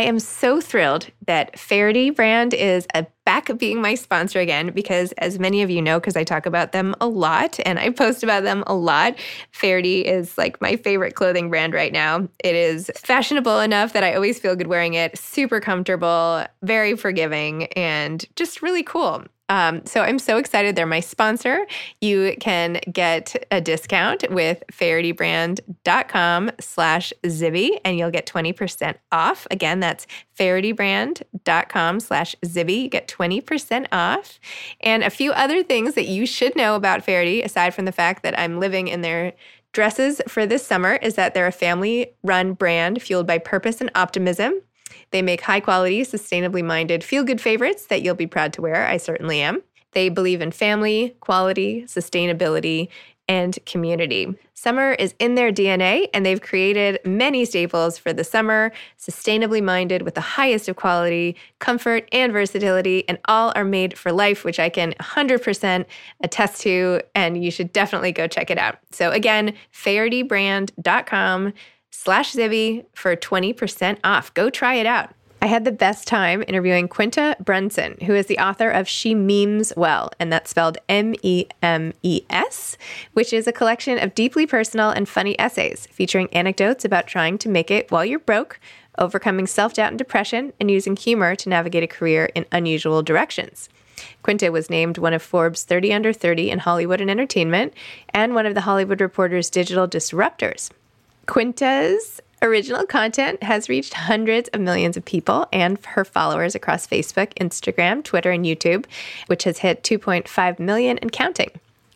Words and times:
I 0.00 0.04
am 0.04 0.18
so 0.18 0.62
thrilled 0.62 1.10
that 1.26 1.58
Faherty 1.58 2.08
brand 2.08 2.54
is 2.54 2.86
a 2.94 3.04
back 3.26 3.50
being 3.58 3.82
my 3.82 3.94
sponsor 3.94 4.40
again 4.40 4.70
because 4.70 5.12
as 5.18 5.38
many 5.38 5.60
of 5.60 5.68
you 5.68 5.82
know 5.82 6.00
because 6.00 6.16
I 6.16 6.24
talk 6.24 6.46
about 6.46 6.72
them 6.72 6.94
a 7.02 7.06
lot 7.06 7.60
and 7.66 7.78
I 7.78 7.90
post 7.90 8.22
about 8.22 8.42
them 8.42 8.64
a 8.66 8.72
lot, 8.72 9.16
Faherty 9.52 10.00
is 10.00 10.38
like 10.38 10.58
my 10.62 10.76
favorite 10.76 11.16
clothing 11.16 11.50
brand 11.50 11.74
right 11.74 11.92
now. 11.92 12.26
It 12.42 12.54
is 12.54 12.90
fashionable 12.96 13.60
enough 13.60 13.92
that 13.92 14.02
I 14.02 14.14
always 14.14 14.40
feel 14.40 14.56
good 14.56 14.68
wearing 14.68 14.94
it, 14.94 15.18
super 15.18 15.60
comfortable, 15.60 16.46
very 16.62 16.96
forgiving 16.96 17.64
and 17.74 18.24
just 18.36 18.62
really 18.62 18.82
cool. 18.82 19.26
Um, 19.50 19.84
so 19.84 20.02
I'm 20.02 20.20
so 20.20 20.38
excited. 20.38 20.76
They're 20.76 20.86
my 20.86 21.00
sponsor. 21.00 21.66
You 22.00 22.36
can 22.40 22.80
get 22.90 23.44
a 23.50 23.60
discount 23.60 24.24
with 24.30 24.62
fahertybrand.com 24.72 26.52
slash 26.60 27.12
Zibby 27.24 27.80
and 27.84 27.98
you'll 27.98 28.12
get 28.12 28.26
20% 28.26 28.94
off. 29.10 29.48
Again, 29.50 29.80
that's 29.80 30.06
fahertybrand.com 30.38 32.00
slash 32.00 32.36
Zibby. 32.46 32.84
You 32.84 32.88
get 32.88 33.08
20% 33.08 33.86
off. 33.90 34.38
And 34.82 35.02
a 35.02 35.10
few 35.10 35.32
other 35.32 35.64
things 35.64 35.94
that 35.94 36.06
you 36.06 36.26
should 36.26 36.54
know 36.54 36.76
about 36.76 37.04
Faherty, 37.04 37.42
aside 37.44 37.74
from 37.74 37.86
the 37.86 37.92
fact 37.92 38.22
that 38.22 38.38
I'm 38.38 38.60
living 38.60 38.86
in 38.86 39.00
their 39.00 39.32
dresses 39.72 40.20
for 40.28 40.46
this 40.46 40.64
summer, 40.64 40.94
is 40.94 41.16
that 41.16 41.34
they're 41.34 41.48
a 41.48 41.52
family 41.52 42.12
run 42.22 42.52
brand 42.52 43.02
fueled 43.02 43.26
by 43.26 43.38
purpose 43.38 43.80
and 43.80 43.90
optimism. 43.96 44.60
They 45.10 45.22
make 45.22 45.40
high 45.42 45.60
quality, 45.60 46.02
sustainably 46.02 46.64
minded, 46.64 47.04
feel 47.04 47.24
good 47.24 47.40
favorites 47.40 47.86
that 47.86 48.02
you'll 48.02 48.14
be 48.14 48.26
proud 48.26 48.52
to 48.54 48.62
wear. 48.62 48.86
I 48.86 48.96
certainly 48.96 49.40
am. 49.40 49.62
They 49.92 50.08
believe 50.08 50.40
in 50.40 50.52
family, 50.52 51.16
quality, 51.20 51.82
sustainability, 51.82 52.88
and 53.30 53.58
community. 53.64 54.34
Summer 54.54 54.92
is 54.94 55.14
in 55.20 55.36
their 55.36 55.52
DNA, 55.52 56.08
and 56.12 56.26
they've 56.26 56.40
created 56.40 56.98
many 57.04 57.44
staples 57.44 57.96
for 57.96 58.12
the 58.12 58.24
summer, 58.24 58.72
sustainably 58.98 59.62
minded 59.62 60.02
with 60.02 60.16
the 60.16 60.20
highest 60.20 60.68
of 60.68 60.74
quality, 60.74 61.36
comfort, 61.60 62.08
and 62.10 62.32
versatility, 62.32 63.08
and 63.08 63.18
all 63.26 63.52
are 63.54 63.64
made 63.64 63.96
for 63.96 64.10
life, 64.10 64.44
which 64.44 64.58
I 64.58 64.68
can 64.68 64.94
100% 64.94 65.86
attest 66.24 66.60
to, 66.62 67.00
and 67.14 67.42
you 67.42 67.52
should 67.52 67.72
definitely 67.72 68.10
go 68.10 68.26
check 68.26 68.50
it 68.50 68.58
out. 68.58 68.78
So 68.90 69.12
again, 69.12 69.54
fahertybrand.com 69.72 71.52
slash 71.90 72.32
Zibby 72.32 72.86
for 72.94 73.14
20% 73.16 73.98
off. 74.04 74.32
Go 74.34 74.50
try 74.50 74.74
it 74.74 74.86
out. 74.86 75.14
I 75.42 75.46
had 75.46 75.64
the 75.64 75.72
best 75.72 76.06
time 76.06 76.44
interviewing 76.46 76.86
Quinta 76.86 77.34
Brunson, 77.40 77.96
who 78.04 78.14
is 78.14 78.26
the 78.26 78.38
author 78.38 78.68
of 78.68 78.86
She 78.86 79.14
Memes 79.14 79.72
Well, 79.74 80.10
and 80.18 80.30
that's 80.30 80.50
spelled 80.50 80.76
M 80.86 81.14
E 81.22 81.46
M 81.62 81.94
E 82.02 82.22
S, 82.28 82.76
which 83.14 83.32
is 83.32 83.46
a 83.46 83.52
collection 83.52 83.98
of 83.98 84.14
deeply 84.14 84.46
personal 84.46 84.90
and 84.90 85.08
funny 85.08 85.38
essays 85.38 85.86
featuring 85.86 86.28
anecdotes 86.34 86.84
about 86.84 87.06
trying 87.06 87.38
to 87.38 87.48
make 87.48 87.70
it 87.70 87.90
while 87.90 88.04
you're 88.04 88.18
broke, 88.18 88.60
overcoming 88.98 89.46
self 89.46 89.72
doubt 89.72 89.88
and 89.88 89.98
depression, 89.98 90.52
and 90.60 90.70
using 90.70 90.94
humor 90.94 91.34
to 91.36 91.48
navigate 91.48 91.82
a 91.82 91.86
career 91.86 92.26
in 92.34 92.44
unusual 92.52 93.02
directions. 93.02 93.70
Quinta 94.22 94.52
was 94.52 94.68
named 94.68 94.98
one 94.98 95.14
of 95.14 95.22
Forbes 95.22 95.64
30 95.64 95.94
Under 95.94 96.12
30 96.12 96.50
in 96.50 96.58
Hollywood 96.58 97.00
and 97.00 97.10
Entertainment 97.10 97.72
and 98.10 98.34
one 98.34 98.44
of 98.44 98.54
the 98.54 98.62
Hollywood 98.62 99.00
Reporter's 99.00 99.48
digital 99.48 99.88
disruptors. 99.88 100.70
Quinta's 101.30 102.20
original 102.42 102.84
content 102.84 103.40
has 103.40 103.68
reached 103.68 103.94
hundreds 103.94 104.48
of 104.48 104.60
millions 104.60 104.96
of 104.96 105.04
people 105.04 105.46
and 105.52 105.78
her 105.86 106.04
followers 106.04 106.56
across 106.56 106.88
Facebook, 106.88 107.32
Instagram, 107.34 108.02
Twitter, 108.02 108.32
and 108.32 108.44
YouTube, 108.44 108.84
which 109.28 109.44
has 109.44 109.58
hit 109.58 109.84
2.5 109.84 110.58
million 110.58 110.98
and 110.98 111.12
counting. 111.12 111.52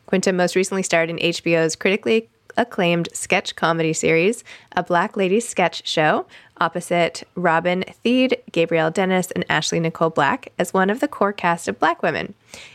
Quinta 0.07 0.33
most 0.33 0.55
recently 0.55 0.85
starred 0.85 1.11
in 1.11 1.17
HBO's 1.17 1.75
critically 1.75 2.29
acclaimed 2.57 3.09
sketch 3.13 3.57
comedy 3.57 3.93
series, 3.93 4.45
A 4.77 4.85
Black 4.85 5.17
Lady 5.17 5.41
Sketch 5.41 5.85
Show, 5.85 6.27
opposite 6.61 7.25
Robin 7.35 7.85
Thede, 8.03 8.39
Gabrielle 8.53 8.91
Dennis, 8.91 9.31
and 9.31 9.45
Ashley 9.49 9.81
Nicole 9.81 10.11
Black 10.11 10.53
as 10.59 10.73
one 10.73 10.91
of 10.91 11.01
the 11.01 11.09
core 11.09 11.33
cast 11.33 11.69
of 11.69 11.79
Black 11.79 12.03
Women. 12.03 12.35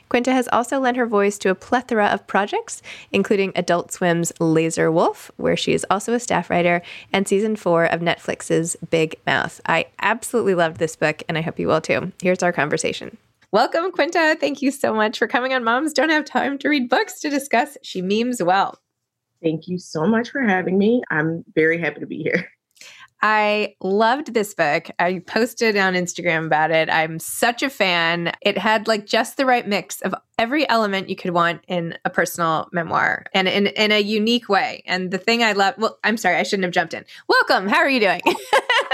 Quinta 0.09 0.31
has 0.33 0.49
also 0.51 0.79
lent 0.79 0.97
her 0.97 1.05
voice 1.05 1.37
to 1.37 1.49
a 1.49 1.55
plethora 1.55 2.07
of 2.07 2.27
projects, 2.27 2.81
including 3.11 3.51
Adult 3.55 3.91
Swim's 3.91 4.31
Lazor 4.39 4.91
Wulf, 4.91 5.31
where 5.37 5.55
she 5.57 5.73
is 5.73 5.85
also 5.89 6.13
a 6.13 6.19
staff 6.19 6.49
writer, 6.49 6.81
and 7.13 7.27
season 7.27 7.55
four 7.55 7.85
of 7.85 8.01
Netflix's 8.01 8.75
Big 8.89 9.15
Mouth. 9.25 9.61
I 9.65 9.85
absolutely 10.01 10.55
loved 10.55 10.77
this 10.77 10.95
book, 10.95 11.23
and 11.29 11.37
I 11.37 11.41
hope 11.41 11.59
you 11.59 11.67
will 11.67 11.81
too. 11.81 12.11
Here's 12.21 12.43
our 12.43 12.51
conversation. 12.51 13.17
Welcome, 13.51 13.91
Quinta. 13.91 14.37
Thank 14.39 14.61
you 14.61 14.69
so 14.69 14.93
much 14.93 15.17
for 15.17 15.27
coming 15.27 15.53
on 15.53 15.63
Moms 15.63 15.93
Don't 15.93 16.09
Have 16.09 16.25
Time 16.25 16.57
to 16.59 16.69
Read 16.69 16.87
Books 16.89 17.19
to 17.21 17.29
discuss 17.29 17.77
She 17.81 18.01
Memes 18.01 18.43
Well. 18.43 18.77
Thank 19.41 19.67
you 19.67 19.79
so 19.79 20.05
much 20.05 20.29
for 20.29 20.41
having 20.41 20.77
me. 20.77 21.01
I'm 21.09 21.43
very 21.55 21.79
happy 21.79 22.01
to 22.01 22.05
be 22.05 22.21
here. 22.21 22.47
I 23.21 23.75
loved 23.81 24.33
this 24.33 24.54
book. 24.54 24.89
I 24.98 25.19
posted 25.27 25.75
on 25.75 25.94
Instagram 25.94 26.45
about 26.45 26.71
it. 26.71 26.89
I'm 26.89 27.19
such 27.19 27.62
a 27.62 27.69
fan. 27.69 28.31
It 28.42 28.57
had 28.57 28.88
like 28.88 29.06
just 29.06 29.36
the 29.36 29.45
right 29.45 29.68
mix 29.68 30.01
of 30.01 30.16
every 30.38 30.68
element 30.69 31.10
you 31.10 31.18
could 31.18 31.31
want 31.31 31.62
in 31.68 31.98
a 32.06 32.10
personal 32.10 32.69
memoir 32.71 33.25
and 33.33 33.48
in, 33.50 33.68
in 33.68 33.92
a 33.92 34.00
unique 34.00 34.48
way. 34.48 34.83
And 34.86 35.12
the 35.12 35.18
thing 35.18 35.44
I 35.44 35.51
love, 35.51 35.75
well, 35.77 36.00
I'm 36.04 36.16
sorry, 36.16 36.38
I 36.38 36.44
shouldn't 36.44 36.63
have 36.63 36.74
jumped 36.74 36.94
in. 36.94 37.04
Welcome. 37.27 37.68
How 37.68 37.80
are 37.80 37.89
you 37.89 38.00
doing? 38.00 38.21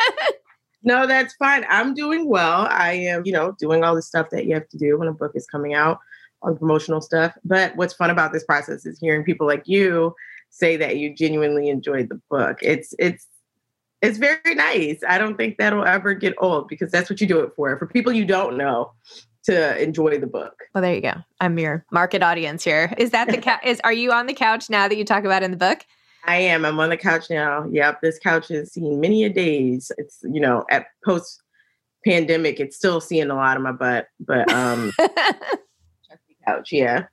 no, 0.83 1.05
that's 1.05 1.35
fine. 1.35 1.63
I'm 1.69 1.93
doing 1.93 2.27
well. 2.27 2.67
I 2.67 2.93
am, 2.93 3.23
you 3.25 3.31
know, 3.31 3.55
doing 3.59 3.83
all 3.83 3.93
the 3.93 4.01
stuff 4.01 4.31
that 4.31 4.45
you 4.45 4.55
have 4.55 4.67
to 4.69 4.77
do 4.77 4.97
when 4.97 5.07
a 5.07 5.13
book 5.13 5.33
is 5.35 5.45
coming 5.45 5.75
out 5.75 5.99
on 6.41 6.57
promotional 6.57 7.01
stuff. 7.01 7.33
But 7.43 7.75
what's 7.75 7.93
fun 7.93 8.09
about 8.09 8.33
this 8.33 8.43
process 8.43 8.87
is 8.87 8.99
hearing 8.99 9.23
people 9.23 9.45
like 9.45 9.63
you 9.67 10.15
say 10.49 10.77
that 10.77 10.97
you 10.97 11.13
genuinely 11.13 11.69
enjoyed 11.69 12.09
the 12.09 12.19
book. 12.29 12.57
It's 12.61 12.95
it's 12.97 13.27
it's 14.01 14.17
very 14.17 14.55
nice. 14.55 14.99
I 15.07 15.17
don't 15.17 15.37
think 15.37 15.57
that'll 15.57 15.85
ever 15.85 16.13
get 16.13 16.33
old 16.37 16.67
because 16.67 16.91
that's 16.91 17.09
what 17.09 17.21
you 17.21 17.27
do 17.27 17.39
it 17.39 17.51
for. 17.55 17.77
For 17.77 17.87
people 17.87 18.13
you 18.13 18.25
don't 18.25 18.57
know 18.57 18.91
to 19.45 19.81
enjoy 19.81 20.19
the 20.19 20.27
book. 20.27 20.53
Well, 20.73 20.81
there 20.81 20.93
you 20.93 21.01
go. 21.01 21.13
I'm 21.39 21.57
your 21.57 21.85
market 21.91 22.23
audience 22.23 22.63
here. 22.63 22.93
Is 22.97 23.11
that 23.11 23.29
the 23.29 23.37
ca- 23.37 23.61
is 23.65 23.79
are 23.83 23.93
you 23.93 24.11
on 24.11 24.27
the 24.27 24.33
couch 24.33 24.69
now 24.69 24.87
that 24.87 24.97
you 24.97 25.05
talk 25.05 25.23
about 25.23 25.43
in 25.43 25.51
the 25.51 25.57
book? 25.57 25.85
I 26.25 26.37
am. 26.37 26.65
I'm 26.65 26.79
on 26.79 26.89
the 26.89 26.97
couch 26.97 27.29
now. 27.29 27.65
Yep, 27.71 28.01
this 28.01 28.17
couch 28.19 28.47
has 28.47 28.73
seen 28.73 28.99
many 28.99 29.23
a 29.23 29.29
days. 29.29 29.91
It's 29.97 30.19
you 30.23 30.39
know 30.39 30.65
at 30.69 30.87
post 31.03 31.41
pandemic, 32.05 32.59
it's 32.59 32.75
still 32.75 33.01
seeing 33.01 33.29
a 33.29 33.35
lot 33.35 33.57
of 33.57 33.63
my 33.63 33.71
butt, 33.71 34.07
but 34.19 34.51
um. 34.51 34.91
couch, 36.47 36.71
yeah. 36.71 37.05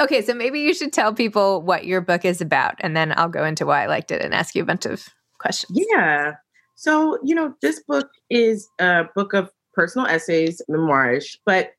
okay, 0.00 0.20
so 0.20 0.34
maybe 0.34 0.58
you 0.58 0.74
should 0.74 0.92
tell 0.92 1.14
people 1.14 1.62
what 1.62 1.84
your 1.84 2.00
book 2.00 2.24
is 2.24 2.40
about, 2.40 2.74
and 2.80 2.96
then 2.96 3.14
I'll 3.16 3.28
go 3.28 3.44
into 3.44 3.64
why 3.64 3.84
I 3.84 3.86
liked 3.86 4.10
it 4.10 4.20
and 4.20 4.34
ask 4.34 4.56
you 4.56 4.62
a 4.62 4.66
bunch 4.66 4.84
of 4.84 5.08
questions. 5.42 5.78
Yeah. 5.90 6.34
So, 6.76 7.18
you 7.22 7.34
know, 7.34 7.54
this 7.60 7.80
book 7.80 8.08
is 8.30 8.68
a 8.78 9.04
book 9.14 9.34
of 9.34 9.50
personal 9.74 10.06
essays, 10.06 10.62
memoirs, 10.68 11.38
but 11.44 11.72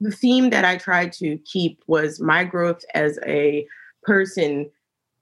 the 0.00 0.10
theme 0.10 0.50
that 0.50 0.64
I 0.64 0.76
tried 0.76 1.12
to 1.14 1.38
keep 1.44 1.80
was 1.86 2.20
my 2.20 2.42
growth 2.44 2.84
as 2.94 3.18
a 3.24 3.66
person 4.02 4.68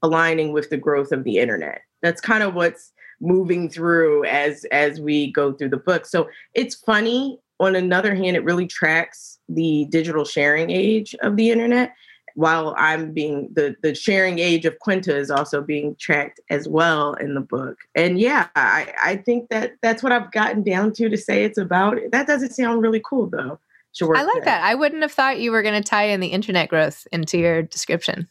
aligning 0.03 0.53
with 0.53 0.71
the 0.71 0.79
growth 0.79 1.13
of 1.13 1.25
the 1.25 1.39
internet. 1.39 1.83
That's 2.03 2.21
kind 2.21 2.43
of 2.43 2.55
what's 2.55 2.93
moving 3.21 3.69
through 3.69 4.25
as 4.25 4.65
as 4.73 5.01
we 5.01 5.31
go 5.33 5.53
through 5.53 5.69
the 5.69 5.77
book. 5.77 6.07
So 6.07 6.29
it's 6.55 6.75
funny. 6.75 7.39
On 7.61 7.77
another 7.77 8.15
hand, 8.15 8.37
it 8.37 8.45
really 8.45 8.67
tracks 8.67 9.39
the 9.51 9.85
digital 9.91 10.25
sharing 10.25 10.71
age 10.71 11.15
of 11.21 11.37
the 11.37 11.51
internet 11.51 11.93
while 12.35 12.75
I'm 12.77 13.13
being 13.13 13.49
the 13.53 13.77
the 13.83 13.95
sharing 13.95 14.39
age 14.39 14.65
of 14.65 14.79
Quinta 14.79 15.17
is 15.17 15.31
also 15.31 15.61
being 15.61 15.97
tracked 15.97 16.41
as 16.51 16.69
well 16.69 17.15
in 17.15 17.35
the 17.35 17.41
book. 17.41 17.79
And 17.95 18.19
yeah, 18.19 18.49
I, 18.57 18.93
I 19.03 19.17
think 19.17 19.49
that 19.51 19.73
that's 19.83 20.03
what 20.03 20.13
I've 20.13 20.33
gotten 20.33 20.63
down 20.63 20.93
to 20.95 21.09
to 21.09 21.17
say 21.17 21.45
it's 21.45 21.59
about. 21.59 21.99
That 22.13 22.27
doesn't 22.27 22.53
sound 22.53 22.83
really 22.83 23.03
cool 23.05 23.29
though. 23.29 23.59
Sure. 23.93 24.17
I 24.17 24.23
like 24.23 24.45
that. 24.45 24.63
I 24.63 24.75
wouldn't 24.75 25.03
have 25.03 25.13
thought 25.13 25.41
you 25.41 25.51
were 25.51 25.63
going 25.63 25.81
to 25.81 25.89
tie 25.89 26.05
in 26.05 26.21
the 26.21 26.29
internet 26.29 26.69
growth 26.69 27.09
into 27.13 27.39
your 27.39 27.63
description. 27.63 28.29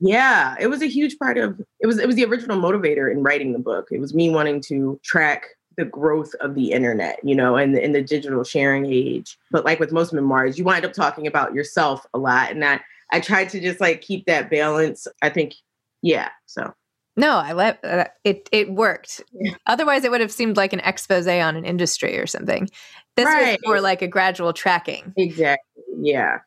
Yeah, 0.00 0.56
it 0.58 0.68
was 0.68 0.82
a 0.82 0.86
huge 0.86 1.18
part 1.18 1.38
of 1.38 1.60
it 1.80 1.86
was 1.86 1.98
it 1.98 2.06
was 2.06 2.16
the 2.16 2.24
original 2.24 2.58
motivator 2.58 3.10
in 3.10 3.22
writing 3.22 3.52
the 3.52 3.58
book. 3.58 3.88
It 3.90 4.00
was 4.00 4.14
me 4.14 4.30
wanting 4.30 4.60
to 4.62 4.98
track 5.02 5.46
the 5.76 5.84
growth 5.84 6.34
of 6.40 6.54
the 6.54 6.72
internet, 6.72 7.18
you 7.22 7.34
know, 7.34 7.56
and 7.56 7.76
in 7.76 7.92
the 7.92 8.02
digital 8.02 8.44
sharing 8.44 8.86
age. 8.86 9.38
But 9.50 9.64
like 9.64 9.80
with 9.80 9.92
most 9.92 10.12
memoirs, 10.12 10.58
you 10.58 10.64
wind 10.64 10.84
up 10.84 10.92
talking 10.92 11.26
about 11.26 11.54
yourself 11.54 12.06
a 12.14 12.18
lot 12.18 12.50
and 12.50 12.62
that 12.62 12.82
I 13.14 13.20
tried 13.20 13.48
to 13.50 13.60
just 13.60 13.80
like 13.80 14.00
keep 14.00 14.26
that 14.26 14.50
balance. 14.50 15.06
I 15.22 15.30
think, 15.30 15.54
yeah. 16.02 16.30
So. 16.46 16.74
No, 17.16 17.36
I 17.36 17.52
let 17.52 17.78
uh, 17.84 18.06
it. 18.24 18.48
It 18.50 18.72
worked. 18.72 19.22
Yeah. 19.32 19.54
Otherwise, 19.66 20.02
it 20.02 20.10
would 20.10 20.20
have 20.20 20.32
seemed 20.32 20.56
like 20.56 20.72
an 20.72 20.80
expose 20.80 21.28
on 21.28 21.54
an 21.54 21.64
industry 21.64 22.18
or 22.18 22.26
something. 22.26 22.68
This 23.14 23.26
right. 23.26 23.52
was 23.52 23.58
more 23.64 23.80
like 23.80 24.02
a 24.02 24.08
gradual 24.08 24.52
tracking. 24.52 25.14
Exactly. 25.16 25.84
Yeah. 26.02 26.38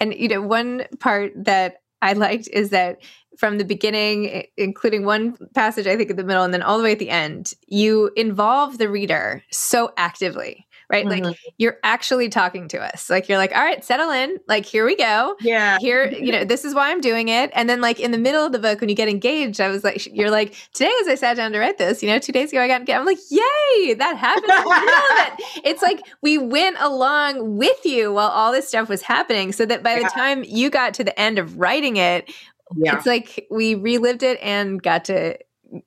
And 0.00 0.12
you 0.12 0.26
know, 0.26 0.42
one 0.42 0.86
part 0.98 1.32
that 1.36 1.76
I 2.02 2.14
liked 2.14 2.48
is 2.48 2.70
that 2.70 3.00
from 3.38 3.58
the 3.58 3.64
beginning, 3.64 4.46
including 4.56 5.04
one 5.04 5.36
passage 5.54 5.86
I 5.86 5.96
think 5.96 6.10
in 6.10 6.16
the 6.16 6.24
middle, 6.24 6.42
and 6.42 6.52
then 6.52 6.62
all 6.62 6.76
the 6.76 6.82
way 6.82 6.92
at 6.92 6.98
the 6.98 7.10
end, 7.10 7.52
you 7.68 8.10
involve 8.16 8.78
the 8.78 8.88
reader 8.88 9.44
so 9.52 9.92
actively 9.96 10.66
right? 10.94 11.06
Mm-hmm. 11.06 11.24
Like 11.24 11.38
you're 11.58 11.78
actually 11.82 12.28
talking 12.28 12.68
to 12.68 12.80
us. 12.80 13.10
Like 13.10 13.28
you're 13.28 13.38
like, 13.38 13.54
all 13.54 13.62
right, 13.62 13.84
settle 13.84 14.10
in. 14.10 14.38
Like 14.48 14.64
here 14.64 14.86
we 14.86 14.96
go. 14.96 15.36
Yeah. 15.40 15.78
Here, 15.80 16.10
you 16.12 16.32
know, 16.32 16.44
this 16.44 16.64
is 16.64 16.74
why 16.74 16.90
I'm 16.90 17.00
doing 17.00 17.28
it. 17.28 17.50
And 17.54 17.68
then 17.68 17.80
like 17.80 18.00
in 18.00 18.10
the 18.12 18.18
middle 18.18 18.44
of 18.44 18.52
the 18.52 18.58
book, 18.58 18.80
when 18.80 18.88
you 18.88 18.94
get 18.94 19.08
engaged, 19.08 19.60
I 19.60 19.68
was 19.68 19.84
like, 19.84 20.06
you're 20.14 20.30
like, 20.30 20.54
today 20.72 20.92
as 21.02 21.08
I 21.08 21.14
sat 21.16 21.36
down 21.36 21.52
to 21.52 21.58
write 21.58 21.78
this, 21.78 22.02
you 22.02 22.08
know, 22.08 22.18
two 22.18 22.32
days 22.32 22.52
ago 22.52 22.62
I 22.62 22.68
got 22.68 22.80
engaged. 22.80 22.98
I'm 22.98 23.06
like, 23.06 23.18
yay, 23.30 23.94
that 23.94 24.16
happened. 24.16 24.44
it. 24.48 25.60
It's 25.64 25.82
like 25.82 26.02
we 26.20 26.36
went 26.36 26.76
along 26.78 27.56
with 27.56 27.84
you 27.84 28.12
while 28.12 28.28
all 28.28 28.52
this 28.52 28.68
stuff 28.68 28.88
was 28.88 29.02
happening, 29.02 29.52
so 29.52 29.64
that 29.66 29.82
by 29.82 29.96
yeah. 29.96 30.02
the 30.02 30.08
time 30.10 30.44
you 30.44 30.70
got 30.70 30.94
to 30.94 31.04
the 31.04 31.18
end 31.18 31.38
of 31.38 31.58
writing 31.58 31.96
it, 31.96 32.30
yeah. 32.76 32.96
it's 32.96 33.06
like 33.06 33.46
we 33.50 33.74
relived 33.74 34.22
it 34.22 34.38
and 34.42 34.82
got 34.82 35.04
to 35.06 35.38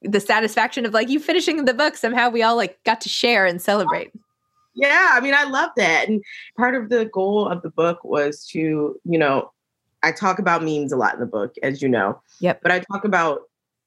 the 0.01 0.19
satisfaction 0.19 0.85
of 0.85 0.93
like 0.93 1.09
you 1.09 1.19
finishing 1.19 1.65
the 1.65 1.73
book 1.73 1.95
somehow 1.95 2.29
we 2.29 2.43
all 2.43 2.55
like 2.55 2.83
got 2.83 2.99
to 3.01 3.09
share 3.09 3.45
and 3.45 3.61
celebrate 3.61 4.11
yeah, 4.77 5.09
I 5.13 5.19
mean, 5.19 5.33
I 5.33 5.43
love 5.43 5.71
that. 5.75 6.07
And 6.07 6.23
part 6.55 6.75
of 6.75 6.89
the 6.89 7.05
goal 7.05 7.47
of 7.47 7.63
the 7.63 7.71
book 7.71 8.03
was 8.03 8.45
to, 8.51 8.95
you 9.03 9.17
know, 9.17 9.51
I 10.03 10.11
talk 10.11 10.37
about 10.37 10.63
memes 10.63 10.91
a 10.91 10.97
lot 10.97 11.15
in 11.15 11.19
the 11.19 11.25
book, 11.25 11.55
as 11.63 11.81
you 11.81 11.89
know. 11.89 12.21
Yep. 12.39 12.61
But 12.61 12.71
I 12.71 12.79
talk 12.79 13.03
about 13.03 13.41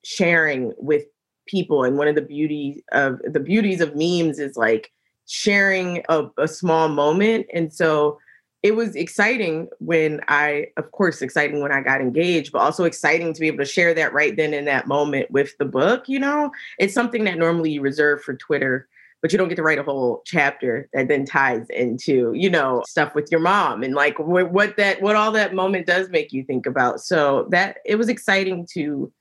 sharing 0.04 0.72
with 0.78 1.04
people. 1.46 1.84
And 1.84 1.96
one 1.96 2.08
of 2.08 2.16
the 2.16 2.22
beauty 2.22 2.84
of 2.90 3.20
the 3.24 3.40
beauties 3.40 3.80
of 3.80 3.94
memes 3.94 4.40
is 4.40 4.56
like 4.56 4.90
sharing 5.26 6.02
a, 6.08 6.26
a 6.36 6.48
small 6.48 6.88
moment. 6.88 7.46
And 7.54 7.72
so 7.72 8.18
it 8.64 8.74
was 8.74 8.96
exciting 8.96 9.68
when 9.78 10.20
I, 10.26 10.66
of 10.76 10.90
course, 10.90 11.22
exciting 11.22 11.60
when 11.60 11.72
I 11.72 11.82
got 11.82 12.00
engaged, 12.00 12.50
but 12.50 12.58
also 12.58 12.84
exciting 12.84 13.32
to 13.32 13.40
be 13.40 13.46
able 13.46 13.58
to 13.58 13.64
share 13.64 13.94
that 13.94 14.12
right 14.12 14.36
then 14.36 14.52
in 14.52 14.64
that 14.64 14.88
moment 14.88 15.30
with 15.30 15.56
the 15.58 15.64
book. 15.64 16.08
You 16.08 16.18
know, 16.18 16.50
it's 16.80 16.94
something 16.94 17.22
that 17.24 17.38
normally 17.38 17.70
you 17.70 17.80
reserve 17.80 18.22
for 18.22 18.34
Twitter 18.34 18.88
but 19.22 19.32
you 19.32 19.38
don't 19.38 19.48
get 19.48 19.56
to 19.56 19.62
write 19.62 19.78
a 19.78 19.82
whole 19.82 20.22
chapter 20.24 20.88
that 20.92 21.08
then 21.08 21.24
ties 21.24 21.66
into 21.70 22.32
you 22.34 22.50
know 22.50 22.82
stuff 22.86 23.14
with 23.14 23.28
your 23.30 23.40
mom 23.40 23.82
and 23.82 23.94
like 23.94 24.18
what, 24.18 24.52
what 24.52 24.76
that 24.76 25.00
what 25.02 25.16
all 25.16 25.32
that 25.32 25.54
moment 25.54 25.86
does 25.86 26.08
make 26.10 26.32
you 26.32 26.44
think 26.44 26.66
about. 26.66 27.00
So 27.00 27.46
that 27.50 27.78
it 27.84 27.96
was 27.96 28.08
exciting 28.08 28.66
to 28.74 29.12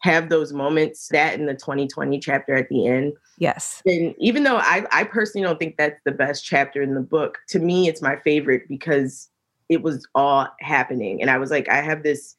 have 0.00 0.28
those 0.28 0.52
moments 0.52 1.08
that 1.08 1.34
in 1.34 1.46
the 1.46 1.54
2020 1.54 2.18
chapter 2.18 2.54
at 2.54 2.68
the 2.68 2.86
end. 2.86 3.14
Yes. 3.38 3.82
And 3.86 4.14
even 4.18 4.44
though 4.44 4.58
i 4.58 4.86
i 4.92 5.04
personally 5.04 5.46
don't 5.46 5.58
think 5.58 5.76
that's 5.76 6.00
the 6.04 6.12
best 6.12 6.44
chapter 6.44 6.82
in 6.82 6.94
the 6.94 7.00
book 7.00 7.38
to 7.48 7.58
me 7.58 7.88
it's 7.88 8.02
my 8.02 8.16
favorite 8.16 8.68
because 8.68 9.30
it 9.68 9.82
was 9.82 10.06
all 10.14 10.48
happening. 10.60 11.20
And 11.20 11.30
i 11.30 11.38
was 11.38 11.50
like 11.50 11.68
i 11.68 11.80
have 11.80 12.02
this 12.02 12.36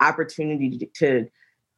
opportunity 0.00 0.78
to 0.78 0.86
to, 0.96 1.28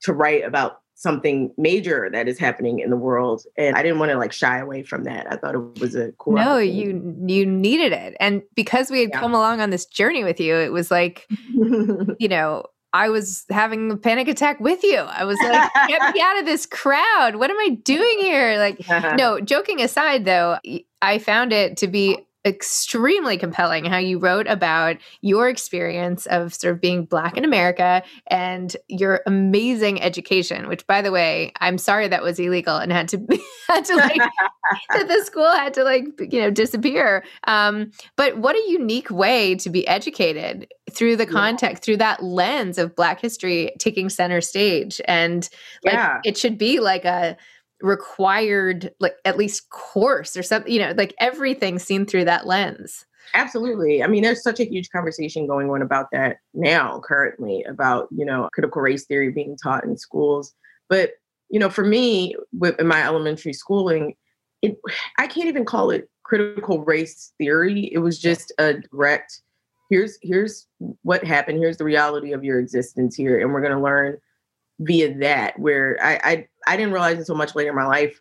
to 0.03 0.13
write 0.13 0.45
about 0.45 0.81
something 0.95 1.53
major 1.59 2.09
that 2.13 2.29
is 2.29 2.39
happening 2.39 2.79
in 2.79 2.91
the 2.91 2.97
world 2.97 3.43
and 3.57 3.77
i 3.77 3.83
didn't 3.83 3.99
want 3.99 4.11
to 4.11 4.19
like 4.19 4.33
shy 4.33 4.59
away 4.59 4.83
from 4.83 5.05
that 5.05 5.27
i 5.31 5.37
thought 5.37 5.55
it 5.55 5.81
was 5.81 5.95
a 5.95 6.13
cool 6.19 6.35
no 6.35 6.59
you 6.59 7.17
you 7.27 7.45
needed 7.45 7.93
it 7.93 8.17
and 8.21 8.43
because 8.55 8.91
we 8.91 9.01
had 9.01 9.11
yeah. 9.13 9.21
come 9.21 9.35
along 9.35 9.61
on 9.61 9.71
this 9.71 9.87
journey 9.87 10.25
with 10.25 10.41
you 10.41 10.55
it 10.55 10.73
was 10.73 10.91
like 10.91 11.27
you 11.29 12.29
know 12.29 12.65
I 12.95 13.09
was 13.09 13.45
having 13.51 13.91
a 13.91 13.97
panic 13.97 14.29
attack 14.29 14.61
with 14.61 14.85
you. 14.85 14.99
I 14.99 15.25
was 15.25 15.37
like, 15.43 15.69
get 15.89 16.15
me 16.15 16.21
out 16.21 16.39
of 16.39 16.47
this 16.47 16.65
crowd. 16.65 17.35
What 17.35 17.51
am 17.51 17.57
I 17.59 17.71
doing 17.83 18.19
here? 18.21 18.57
Like, 18.57 18.89
uh-huh. 18.89 19.17
no, 19.17 19.41
joking 19.41 19.83
aside, 19.83 20.25
though, 20.25 20.61
I 21.03 21.19
found 21.19 21.53
it 21.53 21.77
to 21.79 21.89
be 21.89 22.25
extremely 22.45 23.39
compelling 23.39 23.85
how 23.85 23.97
you 23.97 24.19
wrote 24.19 24.47
about 24.47 24.97
your 25.23 25.49
experience 25.49 26.27
of 26.27 26.53
sort 26.53 26.75
of 26.75 26.81
being 26.81 27.05
black 27.05 27.37
in 27.37 27.45
America 27.45 28.03
and 28.27 28.77
your 28.89 29.23
amazing 29.27 30.01
education, 30.03 30.69
which 30.69 30.87
by 30.87 31.01
the 31.01 31.11
way, 31.11 31.53
I'm 31.61 31.79
sorry 31.79 32.09
that 32.09 32.23
was 32.23 32.39
illegal 32.39 32.77
and 32.77 32.93
had 32.93 33.09
to 33.09 33.19
had 33.69 33.85
to 33.87 33.97
like 33.97 34.21
that 34.91 35.09
the 35.09 35.25
school 35.25 35.51
had 35.51 35.75
to 35.75 35.85
like 35.85 36.05
you 36.19 36.41
know 36.41 36.51
disappear. 36.51 37.25
Um, 37.47 37.91
but 38.17 38.37
what 38.39 38.57
a 38.57 38.71
unique 38.71 39.11
way 39.11 39.55
to 39.57 39.71
be 39.71 39.87
educated 39.89 40.69
through 40.91 41.17
the 41.17 41.27
context, 41.27 41.83
yeah. 41.83 41.85
through 41.85 41.97
that 41.99 42.23
lens 42.23 42.79
of 42.79 42.95
black 42.95 43.21
history 43.21 43.73
taking 43.79 44.09
center 44.09 44.41
stage. 44.41 45.01
And 45.07 45.49
like 45.85 45.95
yeah. 45.95 46.21
it 46.25 46.37
should 46.37 46.59
be 46.59 46.81
like 46.81 47.05
a 47.05 47.37
required 47.85 48.93
like 48.99 49.15
at 49.25 49.37
least 49.37 49.69
course 49.71 50.37
or 50.37 50.43
something 50.43 50.73
you 50.73 50.81
know 50.81 50.93
like 50.97 51.15
everything 51.21 51.79
seen 51.79 52.07
through 52.07 52.25
that 52.25 52.47
lens 52.47 53.05
Absolutely. 53.33 54.03
I 54.03 54.07
mean, 54.07 54.23
there's 54.23 54.43
such 54.43 54.61
a 54.61 54.65
huge 54.65 54.91
conversation 54.91 55.47
going 55.47 55.71
on 55.71 55.81
about 55.81 56.11
that 56.13 56.37
now, 56.53 57.01
currently, 57.05 57.65
about, 57.65 58.07
you 58.11 58.25
know, 58.25 58.49
critical 58.53 58.83
race 58.83 59.07
theory 59.07 59.31
being 59.31 59.57
taught 59.57 59.83
in 59.83 59.97
schools. 59.97 60.53
But, 60.89 61.13
you 61.49 61.59
know, 61.59 61.71
for 61.71 61.85
me, 61.85 62.37
with 62.53 62.79
in 62.79 62.87
my 62.87 63.03
elementary 63.03 63.55
schooling, 63.55 64.15
it 64.63 64.79
I 65.19 65.27
can't 65.27 65.49
even 65.49 65.65
call 65.65 65.91
it 65.91 66.09
critical 66.23 66.85
race 66.85 67.33
theory. 67.39 67.91
It 67.93 67.99
was 67.99 68.19
just 68.19 68.53
a 68.59 68.75
direct 68.75 69.41
here's 69.91 70.19
here's 70.23 70.67
what 71.03 71.25
happened, 71.25 71.59
here's 71.59 71.77
the 71.77 71.85
reality 71.85 72.33
of 72.33 72.45
your 72.45 72.59
existence 72.59 73.15
here, 73.15 73.41
and 73.41 73.53
we're 73.53 73.63
gonna 73.63 73.83
learn 73.83 74.19
via 74.81 75.15
that. 75.19 75.59
Where 75.59 75.99
I 76.03 76.21
I, 76.25 76.49
I 76.67 76.77
didn't 76.77 76.93
realize 76.93 77.19
until 77.19 77.37
much 77.37 77.55
later 77.55 77.71
in 77.71 77.77
my 77.77 77.87
life 77.87 78.21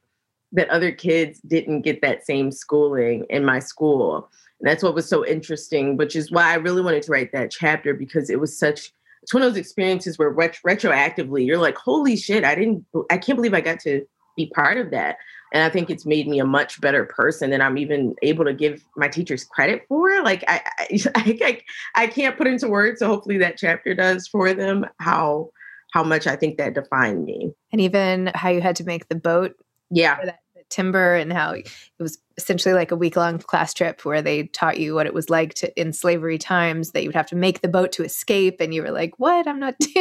that 0.53 0.69
other 0.69 0.91
kids 0.91 1.39
didn't 1.47 1.81
get 1.81 2.01
that 2.01 2.25
same 2.25 2.51
schooling 2.51 3.25
in 3.29 3.43
my 3.43 3.59
school 3.59 4.29
And 4.59 4.69
that's 4.69 4.83
what 4.83 4.93
was 4.93 5.09
so 5.09 5.25
interesting, 5.25 5.97
which 5.97 6.15
is 6.15 6.31
why 6.31 6.51
I 6.51 6.55
really 6.55 6.81
wanted 6.81 7.03
to 7.03 7.11
write 7.11 7.31
that 7.33 7.51
chapter 7.51 7.93
because 7.93 8.29
it 8.29 8.39
was 8.39 8.57
such 8.57 8.91
it's 9.23 9.33
one 9.33 9.41
of 9.41 9.49
those 9.49 9.59
experiences 9.59 10.19
where 10.19 10.29
ret- 10.29 10.59
retroactively 10.67 11.45
you're 11.45 11.57
like, 11.57 11.77
holy 11.77 12.17
shit, 12.17 12.43
I 12.43 12.55
didn't, 12.55 12.85
I 13.09 13.17
can't 13.17 13.37
believe 13.37 13.53
I 13.53 13.61
got 13.61 13.79
to 13.81 14.05
be 14.35 14.51
part 14.53 14.77
of 14.77 14.91
that. 14.91 15.17
And 15.53 15.63
I 15.63 15.69
think 15.69 15.89
it's 15.89 16.05
made 16.05 16.27
me 16.27 16.39
a 16.39 16.45
much 16.45 16.81
better 16.81 17.05
person 17.05 17.53
and 17.53 17.63
I'm 17.63 17.77
even 17.77 18.15
able 18.21 18.43
to 18.43 18.53
give 18.53 18.83
my 18.97 19.07
teachers 19.07 19.45
credit 19.45 19.85
for. 19.87 20.21
Like 20.23 20.43
I, 20.47 20.61
I, 21.15 21.39
I, 21.41 21.61
I 21.95 22.07
can't 22.07 22.37
put 22.37 22.47
into 22.47 22.67
words. 22.67 22.99
So 22.99 23.07
hopefully 23.07 23.37
that 23.37 23.57
chapter 23.57 23.93
does 23.93 24.27
for 24.27 24.53
them 24.53 24.85
how 24.99 25.51
how 25.93 26.03
much 26.03 26.25
I 26.25 26.35
think 26.35 26.57
that 26.57 26.73
defined 26.73 27.23
me. 27.23 27.51
And 27.71 27.79
even 27.79 28.31
how 28.33 28.49
you 28.49 28.61
had 28.61 28.75
to 28.77 28.83
make 28.83 29.09
the 29.09 29.15
boat. 29.15 29.53
Yeah. 29.91 30.25
That 30.25 30.39
timber 30.69 31.15
and 31.15 31.31
how 31.31 31.51
it 31.51 31.69
was 31.99 32.17
essentially 32.37 32.73
like 32.73 32.89
a 32.89 32.95
week 32.95 33.15
long 33.15 33.37
class 33.37 33.75
trip 33.75 34.03
where 34.05 34.23
they 34.23 34.43
taught 34.47 34.79
you 34.79 34.95
what 34.95 35.05
it 35.05 35.13
was 35.13 35.29
like 35.29 35.53
to 35.53 35.79
in 35.79 35.93
slavery 35.93 36.39
times 36.39 36.91
that 36.91 37.03
you 37.03 37.09
would 37.09 37.15
have 37.15 37.27
to 37.27 37.35
make 37.35 37.61
the 37.61 37.67
boat 37.67 37.91
to 37.91 38.03
escape 38.03 38.59
and 38.59 38.73
you 38.73 38.81
were 38.81 38.89
like 38.89 39.11
what 39.19 39.45
i'm 39.45 39.59
not 39.59 39.75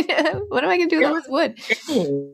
what 0.49 0.64
am 0.64 0.70
i 0.70 0.78
going 0.78 0.88
to 0.88 0.99
do 0.99 1.12
with 1.12 1.26
wood 1.28 1.58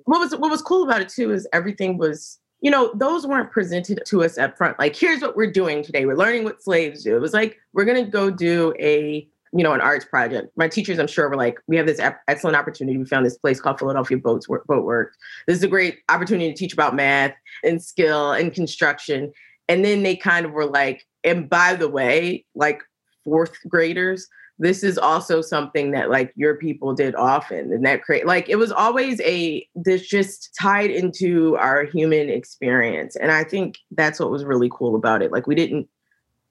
what 0.05 0.21
was 0.21 0.37
what 0.37 0.53
was 0.53 0.63
cool 0.63 0.85
about 0.85 1.01
it 1.01 1.09
too 1.09 1.33
is 1.33 1.49
everything 1.53 1.99
was 1.99 2.39
you 2.61 2.71
know 2.71 2.93
those 2.95 3.27
weren't 3.27 3.51
presented 3.51 4.01
to 4.07 4.23
us 4.23 4.39
up 4.39 4.57
front 4.57 4.79
like 4.79 4.95
here's 4.95 5.21
what 5.21 5.35
we're 5.35 5.51
doing 5.51 5.83
today 5.83 6.07
we're 6.07 6.15
learning 6.15 6.45
what 6.45 6.63
slaves 6.63 7.03
do 7.03 7.17
it 7.17 7.21
was 7.21 7.33
like 7.33 7.57
we're 7.73 7.87
going 7.87 8.05
to 8.05 8.09
go 8.09 8.31
do 8.31 8.73
a 8.79 9.27
you 9.53 9.63
know, 9.63 9.73
an 9.73 9.81
arts 9.81 10.05
project. 10.05 10.51
My 10.57 10.69
teachers, 10.69 10.99
I'm 10.99 11.07
sure, 11.07 11.29
were 11.29 11.37
like, 11.37 11.59
we 11.67 11.77
have 11.77 11.87
this 11.87 12.01
excellent 12.29 12.57
opportunity. 12.57 12.99
We 12.99 13.05
found 13.05 13.25
this 13.25 13.39
place 13.39 13.61
called 13.61 13.79
Philadelphia 13.79 14.19
Boats 14.19 14.47
Boat 14.47 14.85
Works. 14.85 15.17
This 15.47 15.59
is 15.59 15.65
a 15.65 15.69
great 15.69 15.99
opportunity 16.09 16.53
to 16.53 16.59
teach 16.59 16.73
about 16.73 16.95
math 16.95 17.35
and 17.65 17.83
skill 17.83 18.33
and 18.33 18.53
construction. 18.53 19.33
And 19.69 19.85
then 19.85 20.03
they 20.03 20.17
kind 20.17 20.47
of 20.47 20.53
were 20.53 20.67
like, 20.67 21.07
and 21.25 21.49
by 21.49 21.75
the 21.75 21.89
way, 21.89 22.45
like 22.55 22.83
fourth 23.25 23.57
graders, 23.69 24.29
this 24.59 24.83
is 24.83 24.99
also 24.99 25.41
something 25.41 25.93
that 25.93 26.11
like 26.11 26.33
your 26.35 26.57
people 26.57 26.93
did 26.93 27.15
often 27.15 27.73
and 27.73 27.85
that 27.87 28.03
create 28.03 28.27
like 28.27 28.49
it 28.49 28.57
was 28.57 28.73
always 28.73 29.21
a 29.21 29.67
this 29.75 30.07
just 30.07 30.55
tied 30.59 30.91
into 30.91 31.57
our 31.59 31.85
human 31.85 32.29
experience 32.29 33.17
and 33.17 33.31
i 33.31 33.45
think 33.45 33.79
that's 33.93 34.19
what 34.19 34.31
was 34.31 34.45
really 34.45 34.71
cool 34.73 34.97
about 34.97 35.23
it 35.23 35.33
like 35.33 35.47
we 35.47 35.55
didn't 35.55 35.89